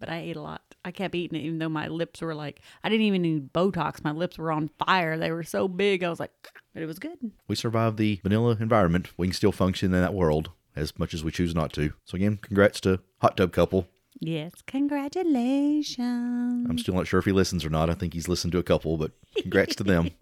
[0.06, 0.62] But I ate a lot.
[0.84, 4.02] I kept eating it, even though my lips were like, I didn't even need Botox.
[4.04, 5.18] My lips were on fire.
[5.18, 6.04] They were so big.
[6.04, 6.30] I was like,
[6.72, 7.18] but it was good.
[7.48, 9.08] We survived the vanilla environment.
[9.16, 11.92] We can still function in that world as much as we choose not to.
[12.04, 13.88] So again, congrats to Hot Tub Couple.
[14.20, 14.52] Yes.
[14.66, 16.66] Congratulations.
[16.70, 17.90] I'm still not sure if he listens or not.
[17.90, 20.10] I think he's listened to a couple, but congrats to them.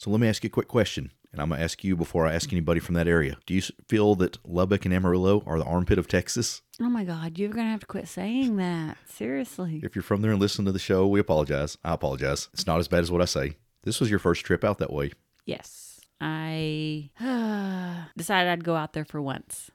[0.00, 2.26] So let me ask you a quick question, and I'm going to ask you before
[2.26, 3.36] I ask anybody from that area.
[3.46, 6.62] Do you feel that Lubbock and Amarillo are the armpit of Texas?
[6.80, 7.38] Oh my God.
[7.38, 8.96] You're going to have to quit saying that.
[9.06, 9.80] Seriously.
[9.82, 11.76] If you're from there and listen to the show, we apologize.
[11.84, 12.48] I apologize.
[12.52, 13.56] It's not as bad as what I say.
[13.82, 15.12] This was your first trip out that way.
[15.44, 16.00] Yes.
[16.20, 17.10] I
[18.16, 19.70] decided I'd go out there for once.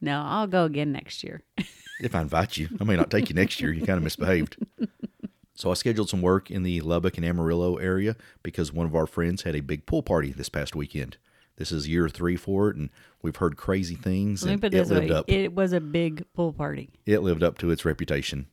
[0.00, 1.42] No, I'll go again next year.
[1.98, 3.72] If I invite you, I may not take you next year.
[3.72, 4.58] You kind of misbehaved.
[5.56, 9.06] So I scheduled some work in the Lubbock and Amarillo area because one of our
[9.06, 11.16] friends had a big pool party this past weekend.
[11.56, 12.90] This is year three for it, and
[13.22, 14.44] we've heard crazy things.
[14.44, 15.24] Let me put it this lived way up.
[15.28, 16.90] it was a big pool party.
[17.06, 18.46] it lived up to its reputation.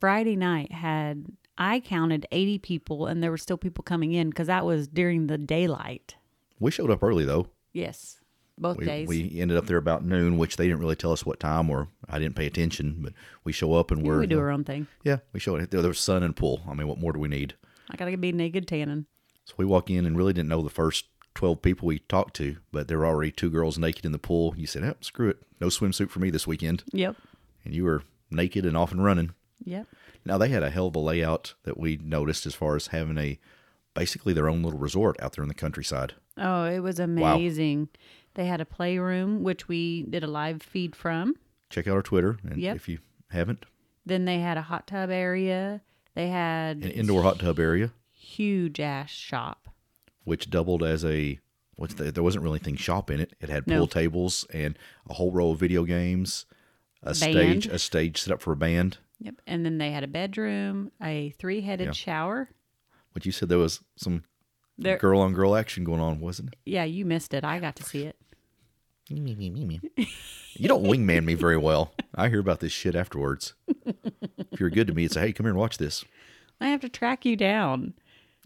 [0.00, 1.26] Friday night had,
[1.58, 5.26] I counted 80 people, and there were still people coming in because that was during
[5.26, 6.16] the daylight.
[6.58, 7.48] We showed up early though.
[7.74, 8.20] Yes.
[8.58, 9.08] Both We, days.
[9.08, 11.88] we ended up there about noon, which they didn't really tell us what time, or
[12.08, 12.96] I didn't pay attention.
[13.00, 13.12] But
[13.44, 14.86] we show up and Yeah, we're we do our own thing.
[15.04, 15.70] yeah, we show it.
[15.70, 16.62] There was sun and pool.
[16.68, 17.54] I mean, what more do we need?
[17.90, 19.06] I got to be naked tanning.
[19.44, 21.04] So we walk in and really didn't know the first
[21.34, 24.54] 12 people we talked to, but there were already two girls naked in the pool.
[24.56, 25.38] You said, oh, screw it.
[25.60, 26.82] No swimsuit for me this weekend.
[26.92, 27.14] Yep.
[27.64, 29.34] And you were naked and off and running.
[29.64, 29.86] Yep.
[30.24, 33.18] Now, they had a hell of a layout that we noticed as far as having
[33.18, 33.38] a
[33.94, 36.14] basically their own little resort out there in the countryside.
[36.36, 37.88] Oh, it was amazing.
[38.36, 41.34] They had a playroom, which we did a live feed from.
[41.70, 42.38] Check out our Twitter.
[42.44, 42.76] And Yep.
[42.76, 42.98] if you
[43.30, 43.66] haven't,
[44.04, 45.80] Then they had a hot tub area.
[46.14, 49.68] They had an indoor hot tub area, huge ass shop.
[50.24, 51.38] which doubled as a.
[51.76, 53.34] What's the, there wasn't really anything shop in it.
[53.40, 53.86] It had pool No.
[53.86, 54.78] tables and
[55.10, 56.46] a whole row of video games,
[57.02, 57.16] a Band.
[57.16, 58.96] stage, a stage set up for a band.
[59.20, 59.34] Yep.
[59.46, 61.92] And then they had a bedroom, a three headed Yeah.
[61.92, 62.48] shower.
[63.12, 64.24] But you said there was some
[64.78, 66.58] There, girl on girl action going on, wasn't it?
[66.64, 67.44] yeah, you missed it.
[67.44, 68.16] I got to see it.
[69.10, 69.80] Me, me, me, me.
[70.54, 71.92] you don't wingman me very well.
[72.14, 73.54] I hear about this shit afterwards.
[73.86, 76.04] if you're good to me, it's a hey, come here and watch this.
[76.60, 77.94] I have to track you down.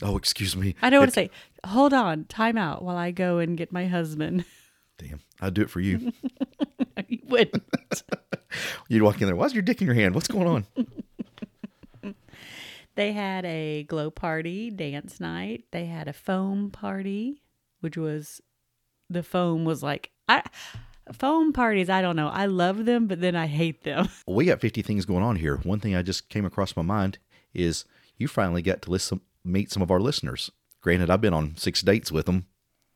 [0.03, 0.75] Oh, excuse me.
[0.83, 1.31] I don't want to say,
[1.65, 4.45] hold on, time out while I go and get my husband.
[4.99, 6.13] Damn, I'd do it for you.
[7.09, 8.03] you wouldn't.
[8.89, 9.37] You'd walk in there.
[9.37, 10.15] Why's your dick in your hand?
[10.15, 10.67] What's going on?
[12.97, 15.65] They had a glow party, dance night.
[15.71, 17.41] They had a foam party,
[17.81, 18.43] which was
[19.09, 22.28] the foam was like I foam parties, I don't know.
[22.28, 24.09] I love them, but then I hate them.
[24.26, 25.57] We got 50 things going on here.
[25.57, 27.18] One thing I just came across my mind
[27.53, 27.85] is
[28.16, 30.51] you finally got to listen, meet some of our listeners.
[30.83, 32.47] Granted, I've been on six dates with them,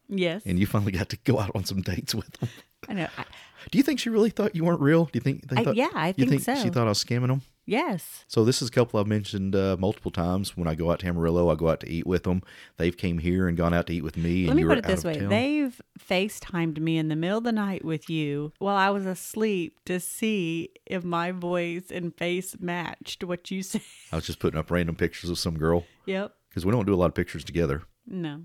[0.09, 0.43] yes.
[0.47, 2.49] and you finally got to go out on some dates with them.
[2.89, 3.09] I know.
[3.19, 3.25] I,
[3.71, 5.07] Do you think she really thought you weren't real?
[5.07, 5.75] Do you think they I- thought?
[5.77, 7.43] yeah, I think think she thought I was scamming them?
[7.67, 8.25] Yes.
[8.29, 10.57] So this is a couple I've mentioned uh, multiple times.
[10.57, 12.43] When I go out to Amarillo, I go out to eat with them.
[12.77, 14.45] They've came here and gone out to eat with me.
[14.47, 15.19] Let and me put it this way.
[15.19, 15.29] town.
[15.29, 19.79] They've FaceTimed me in the middle of the night with you while I was asleep
[19.87, 23.83] to see if my voice and face matched what you said.
[24.13, 26.33] I was just putting up random pictures of some girl Yep.
[26.49, 27.83] because we don't do a lot of pictures together.
[28.07, 28.43] No.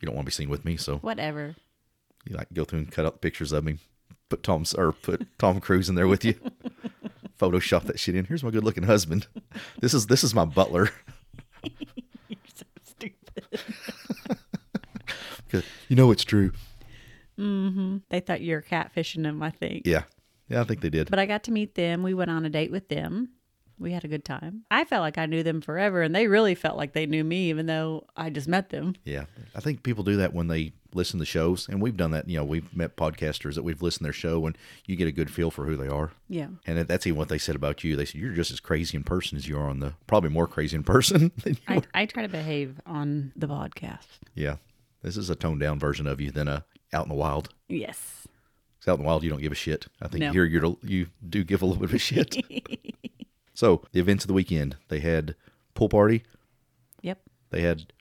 [0.00, 1.56] you don't want to be seen with me, so Whatever.
[2.28, 3.78] you like go through and cut out the pictures of me,
[4.28, 6.34] put Tom's or put Tom Cruise in there with you,
[7.50, 8.24] Photoshop that shit in.
[8.24, 9.26] Here's my good looking husband.
[9.80, 10.90] This is this is my butler.
[11.62, 13.60] You're so stupid.
[15.88, 16.50] You know it's true.
[17.38, 17.98] Mm-hmm.
[18.08, 19.82] They thought you were catfishing them, I think.
[19.86, 20.02] Yeah,
[20.48, 21.10] yeah, I think they did.
[21.10, 22.02] But I got to meet them.
[22.02, 23.28] We went on a date with them.
[23.78, 24.64] We had a good time.
[24.70, 27.50] I felt like I knew them forever, and they really felt like they knew me,
[27.50, 28.94] even though I just met them.
[29.04, 32.28] Yeah, I think people do that when they listen to shows, and we've done that.
[32.28, 35.12] You know, we've met podcasters that we've listened to their show, and you get a
[35.12, 36.12] good feel for who they are.
[36.28, 36.48] Yeah.
[36.66, 37.96] And that's even what they said about you.
[37.96, 40.46] They said you're just as crazy in person as you are on the, probably more
[40.46, 41.32] crazy in person.
[41.42, 42.02] Than you I.
[42.02, 44.06] I try to behave on the podcast.
[44.34, 44.56] Yeah,
[45.02, 47.48] this is a toned down version of you than a out in the wild.
[47.68, 48.26] Yes.
[48.86, 49.86] out in the wild, you don't give a shit.
[50.00, 50.32] I think No.
[50.32, 52.36] here you're you do give a little bit of a shit.
[53.54, 55.34] so the events of the weekend, they had
[55.74, 56.22] pool party,
[57.02, 57.18] Yep.
[57.50, 57.92] they had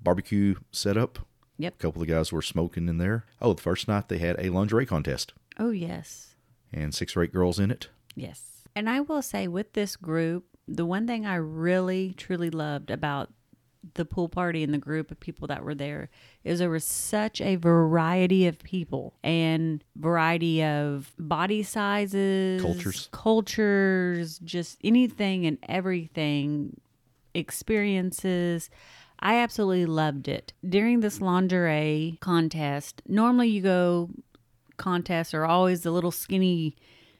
[0.00, 1.18] barbecue set up.
[1.58, 1.74] Yep.
[1.74, 3.24] A couple of guys were smoking in there.
[3.42, 6.34] Oh, the first night they had a lingerie contest Oh, yes.
[6.72, 7.88] and six or eight girls in it.
[8.14, 8.64] Yes.
[8.76, 13.30] And I will say with this group, the one thing I really truly loved about
[13.94, 16.10] the pool party and the group of people that were there
[16.44, 23.08] is there was such a variety of people and variety of body sizes, Cultures.
[23.12, 26.78] cultures, just anything and everything,
[27.34, 28.70] experiences.
[29.20, 30.52] I absolutely loved it.
[30.66, 34.10] During this lingerie contest, normally you go
[34.76, 36.76] contests are always the little skinny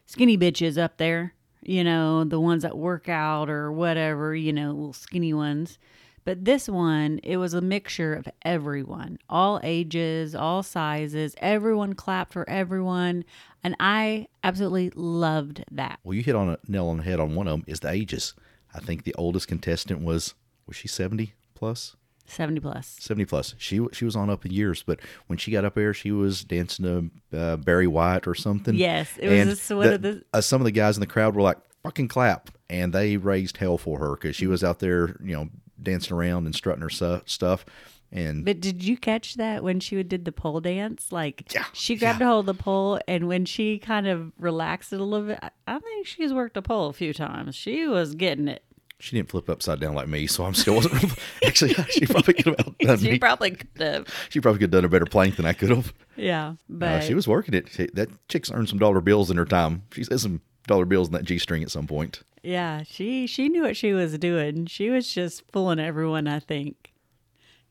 [0.07, 4.68] skinny bitches up there you know the ones that work out or whatever you know
[4.68, 5.76] little skinny ones
[6.24, 12.32] but this one it was a mixture of everyone all ages all sizes everyone clapped
[12.32, 13.24] for everyone
[13.64, 17.34] and i absolutely loved that Well, you hit on a nail on the head on
[17.34, 18.34] one of them is the ages.
[18.72, 20.34] I think the oldest contestant was
[20.66, 21.96] was she seventy plus?
[22.26, 23.54] 70 plus 70 plus.
[23.56, 26.44] She she was on up in years, but when she got up there, she was
[26.44, 28.74] dancing to uh, Barry White or something.
[28.74, 31.06] Yes, it was And just one of the- uh, some of the guys in the
[31.06, 34.78] crowd were like fucking clap, and they raised hell for her because she was out
[34.80, 35.48] there, you know,
[35.82, 37.64] dancing around and strutting her su- stuff.
[38.12, 41.11] And But did you catch that when she did the pole dance?
[41.12, 44.92] Like Yeah, she grabbed a hold of the pole, and when she kind of relaxed
[44.92, 47.54] it a little bit, I- I think she's worked a pole a few times.
[47.54, 48.62] She was getting it.
[49.01, 51.12] She didn't flip upside down like me, so I'm still wasn't.
[51.46, 53.18] actually, she probably could have outdone She me.
[53.18, 54.09] probably could have.
[54.28, 55.92] She probably could have done a better plank than I could have.
[56.16, 57.68] Yeah, but Uh, she was working it.
[57.70, 59.82] She, that chick's earned some dollar bills in her time.
[59.92, 62.22] She's had some dollar bills in that G string at some point.
[62.42, 64.66] yeah, she she knew what she was doing.
[64.66, 66.26] She was just fooling everyone.
[66.26, 66.92] I think.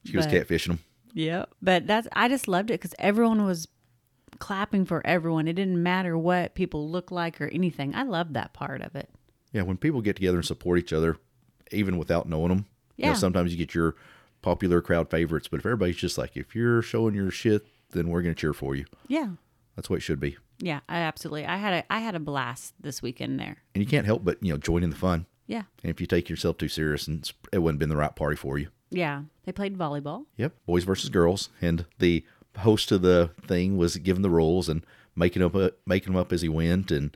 [0.06, 0.80] She was catfishing them.
[1.14, 3.68] Yeah, but that's I just loved it because everyone was
[4.40, 5.48] clapping for everyone.
[5.48, 7.94] It didn't matter what people looked like or anything.
[7.96, 9.10] I loved that part of it.
[9.58, 11.18] Yeah, when people get together and support each other,
[11.72, 13.14] even without knowing them, you know, Yeah.
[13.16, 13.96] sometimes you get your
[14.42, 15.48] popular crowd favorites.
[15.48, 18.54] But if everybody's just like, if you're showing your shit, then we're going to cheer
[18.54, 18.86] for you.
[19.08, 19.32] Yeah,
[19.76, 20.38] That's what it should be.
[20.60, 21.46] yeah, I absolutely.
[21.46, 23.58] I had a I had a blast this weekend there.
[23.76, 25.26] And you can't help but you know join in the fun.
[25.48, 28.36] Yeah, And if you take yourself too serious, and it wouldn't been the right party
[28.36, 28.68] for you.
[28.90, 29.24] yeah.
[29.46, 30.26] They played volleyball.
[30.36, 32.26] Yep, boys versus girls, and the
[32.58, 34.86] host of the thing was giving the rules and
[35.16, 35.56] making up
[35.86, 37.16] making them up as he went, and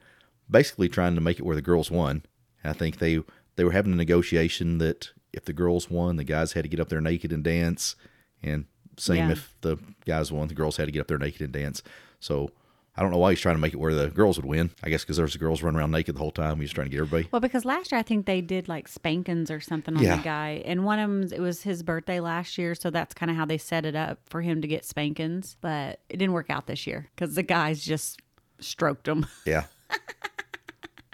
[0.50, 2.24] basically trying to make it where the girls won.
[2.64, 3.20] I think they
[3.56, 6.80] they were having a negotiation that if the girls won, the guys had to get
[6.80, 7.96] up there naked and dance,
[8.44, 8.66] and
[8.98, 9.32] same Yeah.
[9.32, 11.82] if the guys won, the girls had to get up there naked and dance.
[12.20, 12.52] So.
[12.94, 14.70] I don't know why he's trying to make it where the girls would win.
[14.84, 16.60] I guess because there's the girls running around naked the whole time.
[16.60, 17.30] He's trying to get everybody.
[17.32, 20.18] Well, because last year I think they did like spankings or something on Yeah.
[20.18, 23.30] the guy, and one of them it was his birthday last year, so that's kind
[23.32, 25.56] of how they set it up for him to get spankings.
[25.62, 28.20] But it didn't work out this year because the guys just
[28.60, 29.26] stroked him.
[29.46, 29.64] Yeah.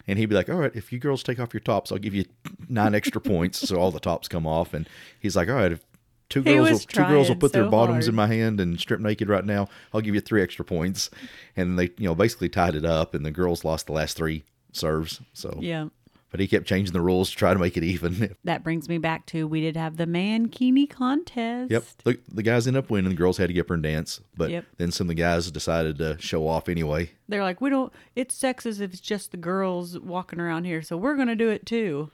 [0.08, 2.14] and he'd be like, "All right, if you girls take off your tops, I'll give
[2.16, 2.26] you
[2.70, 4.88] nine extra points." So all the tops come off, and
[5.20, 5.86] he's like, "All right, if
[6.30, 8.10] two He girls, will, two girls will put their bottoms hard.
[8.10, 11.10] in my hand and strip naked right now, I'll give you three extra points."
[11.56, 14.44] And they, you know, basically tied it up, and the girls lost the last three
[14.72, 15.22] serves.
[15.34, 15.88] So, yeah.
[16.30, 18.36] But he kept changing the rules to try to make it even.
[18.44, 21.72] That brings me back to we did have the mankini contest.
[21.72, 21.84] Yep.
[22.04, 23.10] The, the guys ended up winning.
[23.10, 24.20] The girls had to get up and dance.
[24.36, 24.66] But Yep.
[24.78, 27.12] then some of the guys decided to show off anyway.
[27.30, 27.92] They're like, we don't.
[28.16, 31.66] It's sexist if it's just the girls walking around here, so we're gonna do it
[31.66, 32.12] too.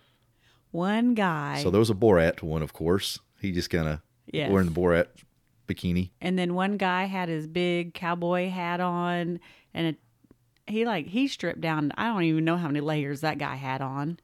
[0.72, 3.20] One guy, So there was a Borat one, of course.
[3.40, 4.00] He just kind of
[4.32, 4.52] Yes.
[4.52, 5.08] wearing the Borat
[5.68, 6.10] bikini.
[6.22, 9.40] and then one guy had his big cowboy hat on,
[9.74, 9.98] and it,
[10.68, 11.92] he like he stripped down.
[11.98, 14.20] I don't even know how many layers that guy had on.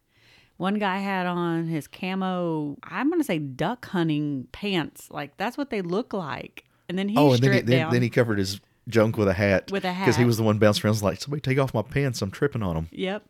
[0.57, 2.77] One guy had on his camo.
[2.83, 5.09] I'm gonna say duck hunting pants.
[5.09, 6.65] Like that's what they look like.
[6.89, 7.93] And then he oh, and then he, stripped then, down.
[7.93, 9.71] then he covered his junk with a hat.
[9.71, 11.83] With a hat, Because he was the one bouncing around like, somebody take off my
[11.83, 12.21] pants.
[12.21, 12.87] I'm tripping on them.
[12.91, 13.23] yep.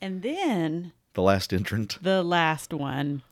[0.00, 1.98] And then The last entrant.
[2.02, 3.22] the last one.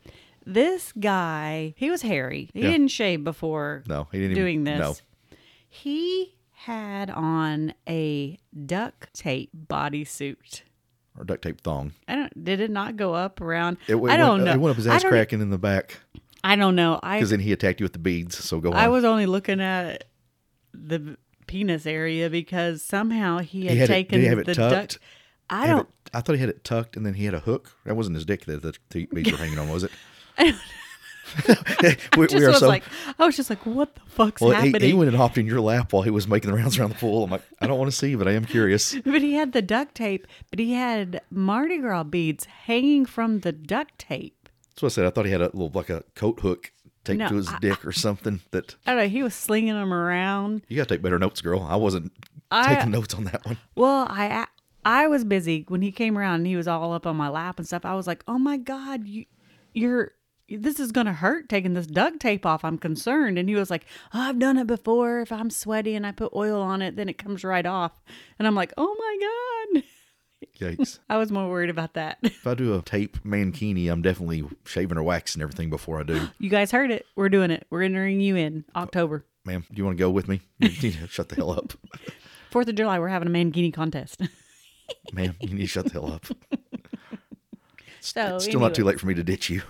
[0.44, 2.50] This guy, he was hairy.
[2.52, 2.70] He Yeah.
[2.72, 4.80] didn't shave before No, he didn't doing even, this.
[4.80, 5.36] No,
[5.68, 6.34] He
[6.66, 10.62] had on a duct tape bodysuit.
[11.18, 11.92] or duct tape thong.
[12.08, 12.44] I don't.
[12.44, 13.78] Did it not go up around?
[13.88, 14.52] It, it I don't went, know.
[14.52, 15.98] It went up his I ass cracking in the back
[16.44, 16.98] I don't know.
[17.02, 18.36] I because then he attacked you with the beads.
[18.36, 18.76] So go on.
[18.76, 20.04] I was only looking at
[20.74, 24.46] the penis area because somehow he had He had it- taken did he have it
[24.46, 24.74] the tucked?
[24.74, 24.98] duct.
[25.50, 25.80] I don't.
[25.88, 27.72] it- I thought he had it tucked, and then he had a hook.
[27.86, 29.90] That wasn't his dick that the beads were hanging on, was it?
[32.16, 32.68] we, we are so.
[32.68, 32.82] like,
[33.18, 34.88] I was just like, what the fuck's well, he, happening?
[34.88, 36.96] he went and hopped in your lap while he was making the rounds around the
[36.96, 37.24] pool.
[37.24, 38.94] I'm like, I don't want to see, but I am curious.
[39.04, 43.52] but he had the duct tape, but he had Mardi Gras beads hanging from the
[43.52, 44.48] duct tape.
[44.70, 45.06] That's what I said.
[45.06, 46.72] I thought he had a little like a coat hook
[47.04, 48.40] taped No, to his I- dick or something.
[48.50, 49.08] That I don't know.
[49.08, 50.62] He was slinging them around.
[50.68, 51.62] you got to take better notes, girl.
[51.62, 52.12] I wasn't
[52.50, 53.58] I- taking notes on that one.
[53.74, 54.46] Well, I
[54.84, 57.58] I was busy when he came around and he was all up on my lap
[57.58, 57.84] and stuff.
[57.84, 59.26] I was like, "Oh my god, you
[59.74, 60.12] you're
[60.48, 62.64] this is going to hurt taking this duct tape off.
[62.64, 63.84] I'm concerned." And he was like,
[64.14, 65.20] oh, "I've done it before.
[65.20, 67.92] If I'm sweaty and I put oil on it, then it comes right off."
[68.38, 69.84] And I'm like, "Oh my god."
[70.58, 70.98] Yikes!
[71.08, 72.18] I was more worried about that.
[72.22, 76.28] if I do a tape mankini, I'm definitely shaving or waxing everything before I do.
[76.38, 77.06] You guys heard it.
[77.16, 77.66] We're doing it.
[77.70, 79.24] We're entering you in October.
[79.46, 80.40] Uh, ma'am, do you want to go with me?
[80.58, 81.72] You need to shut the hell up.
[82.52, 84.20] 4th of July, we're having a mankini contest.
[85.12, 86.26] Ma'am, you need to shut the hell up.
[88.00, 89.62] so, It's still not too late for me to ditch you.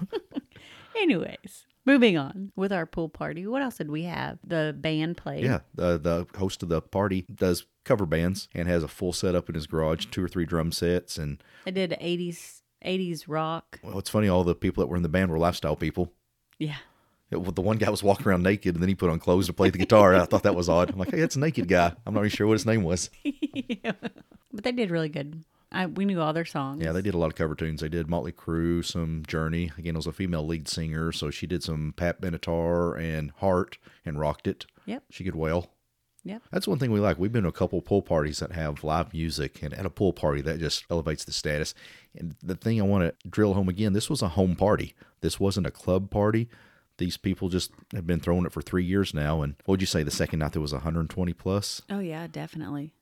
[0.96, 3.46] Anyways, moving on with our pool party.
[3.46, 4.38] What else did we have?
[4.44, 5.44] The band played.
[5.44, 9.48] Yeah, the the host of the party does cover bands and has a full setup
[9.48, 13.80] in his garage, two or three drum sets, and I did 80s 80s rock.
[13.82, 14.28] well, it's funny.
[14.28, 16.12] All the people that were in the band were lifestyle people.
[16.58, 16.76] Yeah.
[17.30, 19.52] It- the one guy was walking around naked, and then he put on clothes to
[19.54, 20.14] play the guitar.
[20.14, 20.90] I thought that was odd.
[20.90, 21.94] I'm like, hey, that's a naked guy.
[22.04, 23.08] I'm not really sure what his name was.
[24.54, 25.44] But they did really good.
[25.72, 26.82] I we knew all their songs.
[26.82, 27.80] Yeah, they did a lot of cover tunes.
[27.80, 29.72] They did Motley Crue, some Journey.
[29.78, 33.78] Again, it was a female lead singer, so she did some Pat Benatar and Heart
[34.04, 34.66] and rocked it.
[34.86, 35.04] Yep.
[35.10, 35.70] She could wail.
[36.24, 36.42] Yep.
[36.52, 37.18] That's one thing we like.
[37.18, 40.12] We've been to a couple pool parties that have live music, and at a pool
[40.12, 41.74] party, that just elevates the status.
[42.16, 44.94] And the thing I want to drill home again this was a home party.
[45.20, 46.48] This wasn't a club party.
[46.98, 49.42] These people just have been throwing it for three years now.
[49.42, 51.82] And what would you say the second night there was 120 plus?
[51.90, 52.92] Oh yeah, definitely.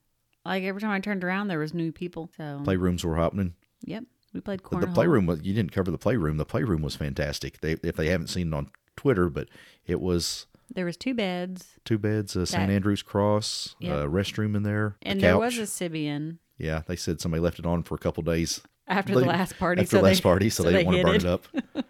[0.45, 2.29] Like every time I turned around, there was new people.
[2.37, 3.53] So Playrooms were happening.
[3.83, 4.81] yep, we played The, cornhole.
[4.81, 6.37] the playroom was, you didn't cover the playroom.
[6.37, 7.61] The playroom was fantastic.
[7.61, 9.47] They, if they haven't seen it on Twitter, but
[9.85, 12.71] it was There was two beds, two beds, uh, a St.
[12.71, 13.95] Andrew's cross, Yep.
[14.05, 17.65] a restroom in there, and there was a Sybian yeah, they said somebody left it
[17.65, 19.81] on for a couple days after They- the last party.
[19.81, 21.47] after so the last they, party, so, they didn't want to burn hid it up.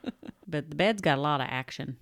[0.47, 1.97] But the bed's got a lot of action.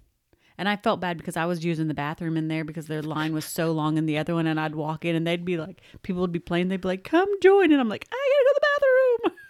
[0.60, 3.34] And I felt bad because I was using the bathroom in there because their line
[3.34, 4.46] was so long in the other one.
[4.46, 6.68] And I'd walk in and they'd be like, people would be playing.
[6.68, 7.72] They'd be like, come join.
[7.72, 9.36] And I'm like, I gotta go to the bathroom.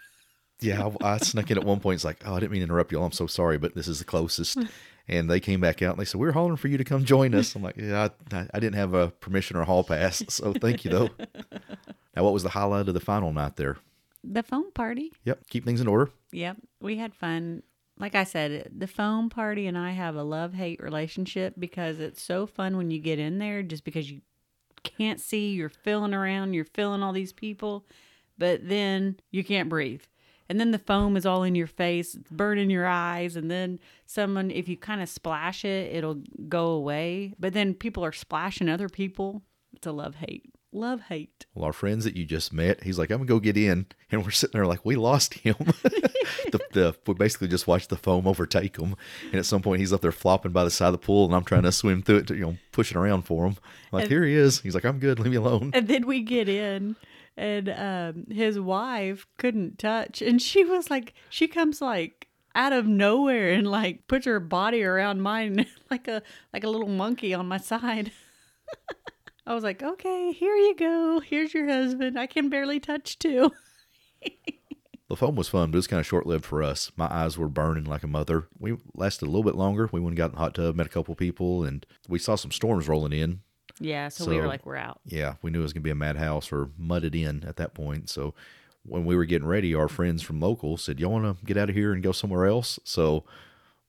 [0.62, 1.96] Yeah, I, I snuck in at one point.
[1.96, 3.00] It's like, oh, I didn't mean to interrupt you.
[3.00, 3.06] all.
[3.06, 4.58] I'm so sorry, but this is the closest.
[5.10, 7.34] And they came back out and they said, we're hollering for you to come join
[7.34, 7.56] us.
[7.56, 10.86] I'm like, yeah, I, I didn't have a permission or a hall pass, so thank
[10.86, 11.10] you though.
[12.16, 13.78] now, what was the highlight of the final night there?
[14.24, 15.12] The phone party.
[15.26, 16.12] Yep, keep things in order.
[16.32, 16.58] Yep.
[16.80, 17.64] We had fun.
[18.00, 22.22] Like I said, the foam party and I have a love hate relationship because it's
[22.22, 24.22] so fun when you get in there just because you
[24.84, 27.86] can't see, you're feeling around, you're feeling all these people,
[28.38, 30.04] but then you can't breathe.
[30.48, 33.36] And then the foam is all in your face, it's burning your eyes.
[33.36, 37.36] And then someone, if you kind of splash it, it'll go away.
[37.38, 39.44] But then people are splashing other people.
[39.74, 40.52] It's a love hate.
[40.72, 41.48] Love hate.
[41.56, 44.24] Well, our friends that you just met, he's like, I'm gonna go get in, and
[44.24, 45.56] we're sitting there like, we lost him.
[45.60, 48.96] the, the we basically just watched the foam overtake him,
[49.26, 51.34] and at some point he's up there flopping by the side of the pool, and
[51.34, 53.56] I'm trying to swim through it, to, you know, pushing around for him.
[53.92, 54.62] I'm like, here he is.
[54.62, 55.20] He's like, I'm good.
[55.20, 55.72] Leave me alone.
[55.74, 56.96] And then we get in,
[57.36, 62.86] and um, his wife couldn't touch, and she was like, she comes like out of
[62.86, 67.48] nowhere and like puts her body around mine like a like a little monkey on
[67.48, 68.12] my side.
[69.50, 71.20] I was like, okay, here you go.
[71.20, 72.20] Here's your husband.
[72.20, 73.52] I can barely touch too.
[75.10, 76.92] The foam was fun, but it was kind of short lived for us.
[76.96, 78.48] My eyes were burning like a mother.
[78.60, 79.90] We lasted a little bit longer.
[79.92, 82.36] We went and got in the hot tub, met a couple people, and we saw
[82.36, 83.40] some storms rolling in.
[83.80, 85.00] Yeah, so, we were like, we're out.
[85.06, 87.74] Yeah, we knew it was going to be a madhouse or mudded in at that
[87.74, 88.08] point.
[88.08, 88.36] So
[88.84, 91.72] when we were getting ready, our friends from local said, Y'all want to get out
[91.72, 92.78] of here and go somewhere else?
[92.84, 93.24] So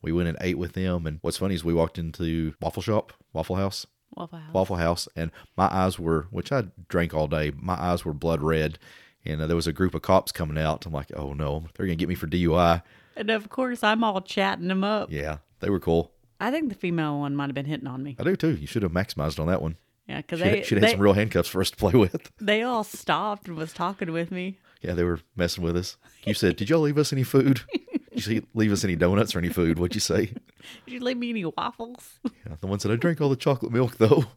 [0.00, 1.06] we went and ate with them.
[1.06, 3.86] And what's funny is we walked into Waffle Shop, Waffle House,
[4.16, 4.54] Waffle House.
[4.54, 8.42] Waffle House, and my eyes were, which I drank all day, my eyes were blood
[8.42, 8.78] red.
[9.24, 10.86] And uh, there was a group of cops coming out.
[10.86, 12.82] I'm like, oh no, they're going to get me for DUI.
[13.16, 15.12] And of course, I'm all chatting them up.
[15.12, 16.12] Yeah, they were cool.
[16.40, 18.16] I think the female one might have been hitting on me.
[18.18, 18.56] I do too.
[18.56, 19.76] You should have maximized on that one.
[20.08, 22.32] Yeah, because Should have had some real handcuffs for us to play with.
[22.40, 24.58] they all stopped and was talking with me.
[24.80, 25.98] Yeah, they were messing with us.
[26.24, 27.61] You said, "Did y'all leave us any food?"
[28.14, 29.78] Did you leave us any donuts or any food?
[29.78, 30.26] What'd you say?
[30.86, 32.18] Did you leave me any waffles?
[32.24, 34.24] Yeah, the one said, I drank all the chocolate milk, though.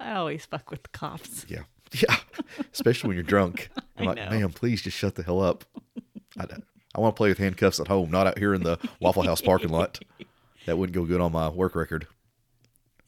[0.00, 1.46] I always fuck with the cops.
[1.48, 1.62] yeah.
[1.94, 2.16] Yeah.
[2.72, 3.68] Especially when you're drunk.
[3.98, 4.30] I'm like, know.
[4.30, 5.66] man, please just shut the hell up.
[6.38, 6.46] I,
[6.94, 9.42] I want to play with handcuffs at home, not out here in the Waffle House
[9.42, 10.00] parking lot.
[10.64, 12.06] That wouldn't go good on my work record.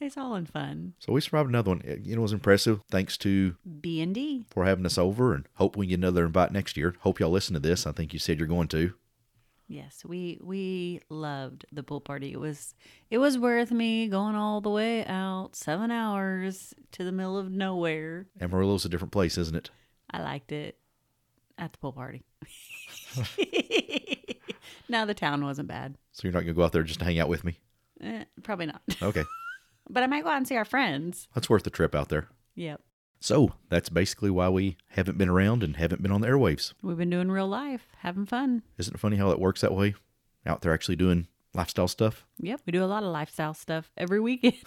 [0.05, 0.93] It's all in fun.
[0.99, 1.81] So we survived another one.
[1.83, 2.79] It, you know, it was impressive.
[2.91, 4.45] Thanks to B and D.
[4.51, 6.95] for having us over and hope we get another invite next year.
[6.99, 7.87] Hope y'all listen to this.
[7.87, 8.93] I think you said you're going to.
[9.67, 12.31] Yes, we we loved the pool party.
[12.31, 12.75] It was
[13.09, 17.49] it was worth me going all the way out seven hours to the middle of
[17.49, 18.27] nowhere.
[18.39, 19.71] Amarillo's a different place, isn't it?
[20.11, 20.77] I liked it
[21.57, 22.23] at the pool party.
[24.87, 25.97] no, the town wasn't bad.
[26.11, 27.57] So you're not going to go out there just to hang out with me?
[28.01, 28.83] Eh, probably not.
[29.01, 29.23] Okay.
[29.89, 31.27] But I might go out and see our friends.
[31.35, 32.27] That's worth the trip out there.
[32.55, 32.81] Yep.
[33.19, 36.73] So that's basically why we haven't been around and haven't been on the airwaves.
[36.81, 38.63] We've been doing real life, having fun.
[38.77, 39.95] Isn't it funny how it works that way?
[40.45, 42.25] Out there actually doing lifestyle stuff.
[42.39, 42.61] Yep.
[42.65, 44.55] We do a lot of lifestyle stuff every weekend.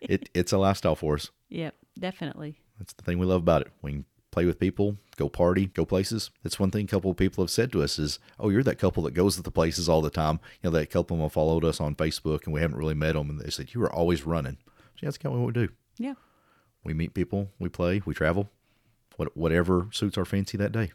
[0.00, 1.30] It it's a lifestyle for us.
[1.48, 2.60] yep, definitely.
[2.78, 3.68] That's the thing we love about it.
[3.80, 4.04] We can
[4.34, 6.30] play with people, go party, go places.
[6.42, 8.78] That's one thing a couple of people have said to us is, "Oh, you're that
[8.78, 11.30] couple that goes to the places all the time." You know, that couple of them
[11.30, 13.92] followed us on Facebook, and we haven't really met them, and they said you were
[13.92, 14.58] always running.
[14.66, 15.72] So yeah, that's kind of what we do.
[15.96, 16.14] Yeah.
[16.82, 18.50] We meet people, we play, we travel,
[19.16, 20.92] what, whatever suits our fancy that day.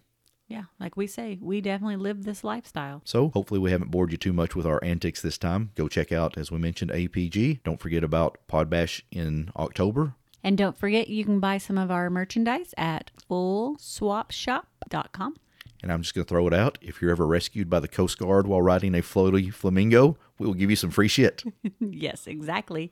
[0.48, 0.64] Yeah.
[0.80, 3.02] Like we say, we definitely live this lifestyle.
[3.06, 5.72] So hopefully we haven't bored you too much with our antics this time.
[5.76, 7.64] Go check out, as we mentioned, APG.
[7.64, 10.16] Don't forget about Podbash in October.
[10.44, 15.36] And don't forget, you can buy some of our merchandise at fullswapshop.com.
[15.82, 16.78] And I'm just going to throw it out.
[16.82, 20.54] If you're ever rescued by the Coast Guard while riding a floaty flamingo, we will
[20.54, 21.44] give you some free shit.
[21.80, 22.92] yes, exactly.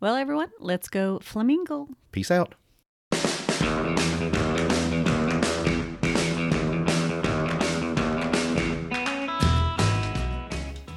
[0.00, 1.88] Well, everyone, let's go flamingo.
[2.12, 2.54] Peace out.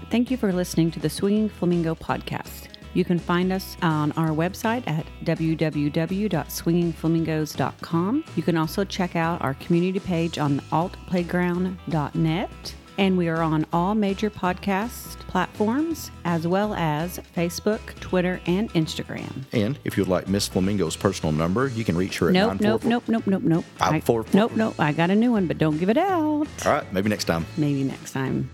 [0.09, 2.67] Thank you for listening to the Swinging Flamingo podcast.
[2.93, 8.23] You can find us on our website at www.swingingflamingos.com.
[8.35, 12.75] You can also check out our community page on altplayground.net.
[12.99, 19.45] And we are on all major podcast platforms, as well as Facebook, Twitter, and Instagram.
[19.51, 22.83] And if you'd like Miss Flamingo's personal number, you can reach her at Nope, nope,
[22.83, 23.65] 944 nope, nope, nope, nope.
[23.77, 24.23] Five, I-.
[24.37, 24.75] Nope, nope.
[24.79, 26.45] I got a new one, but don't give it out.
[26.65, 27.47] All right, maybe next time.
[27.57, 28.51] Maybe next time.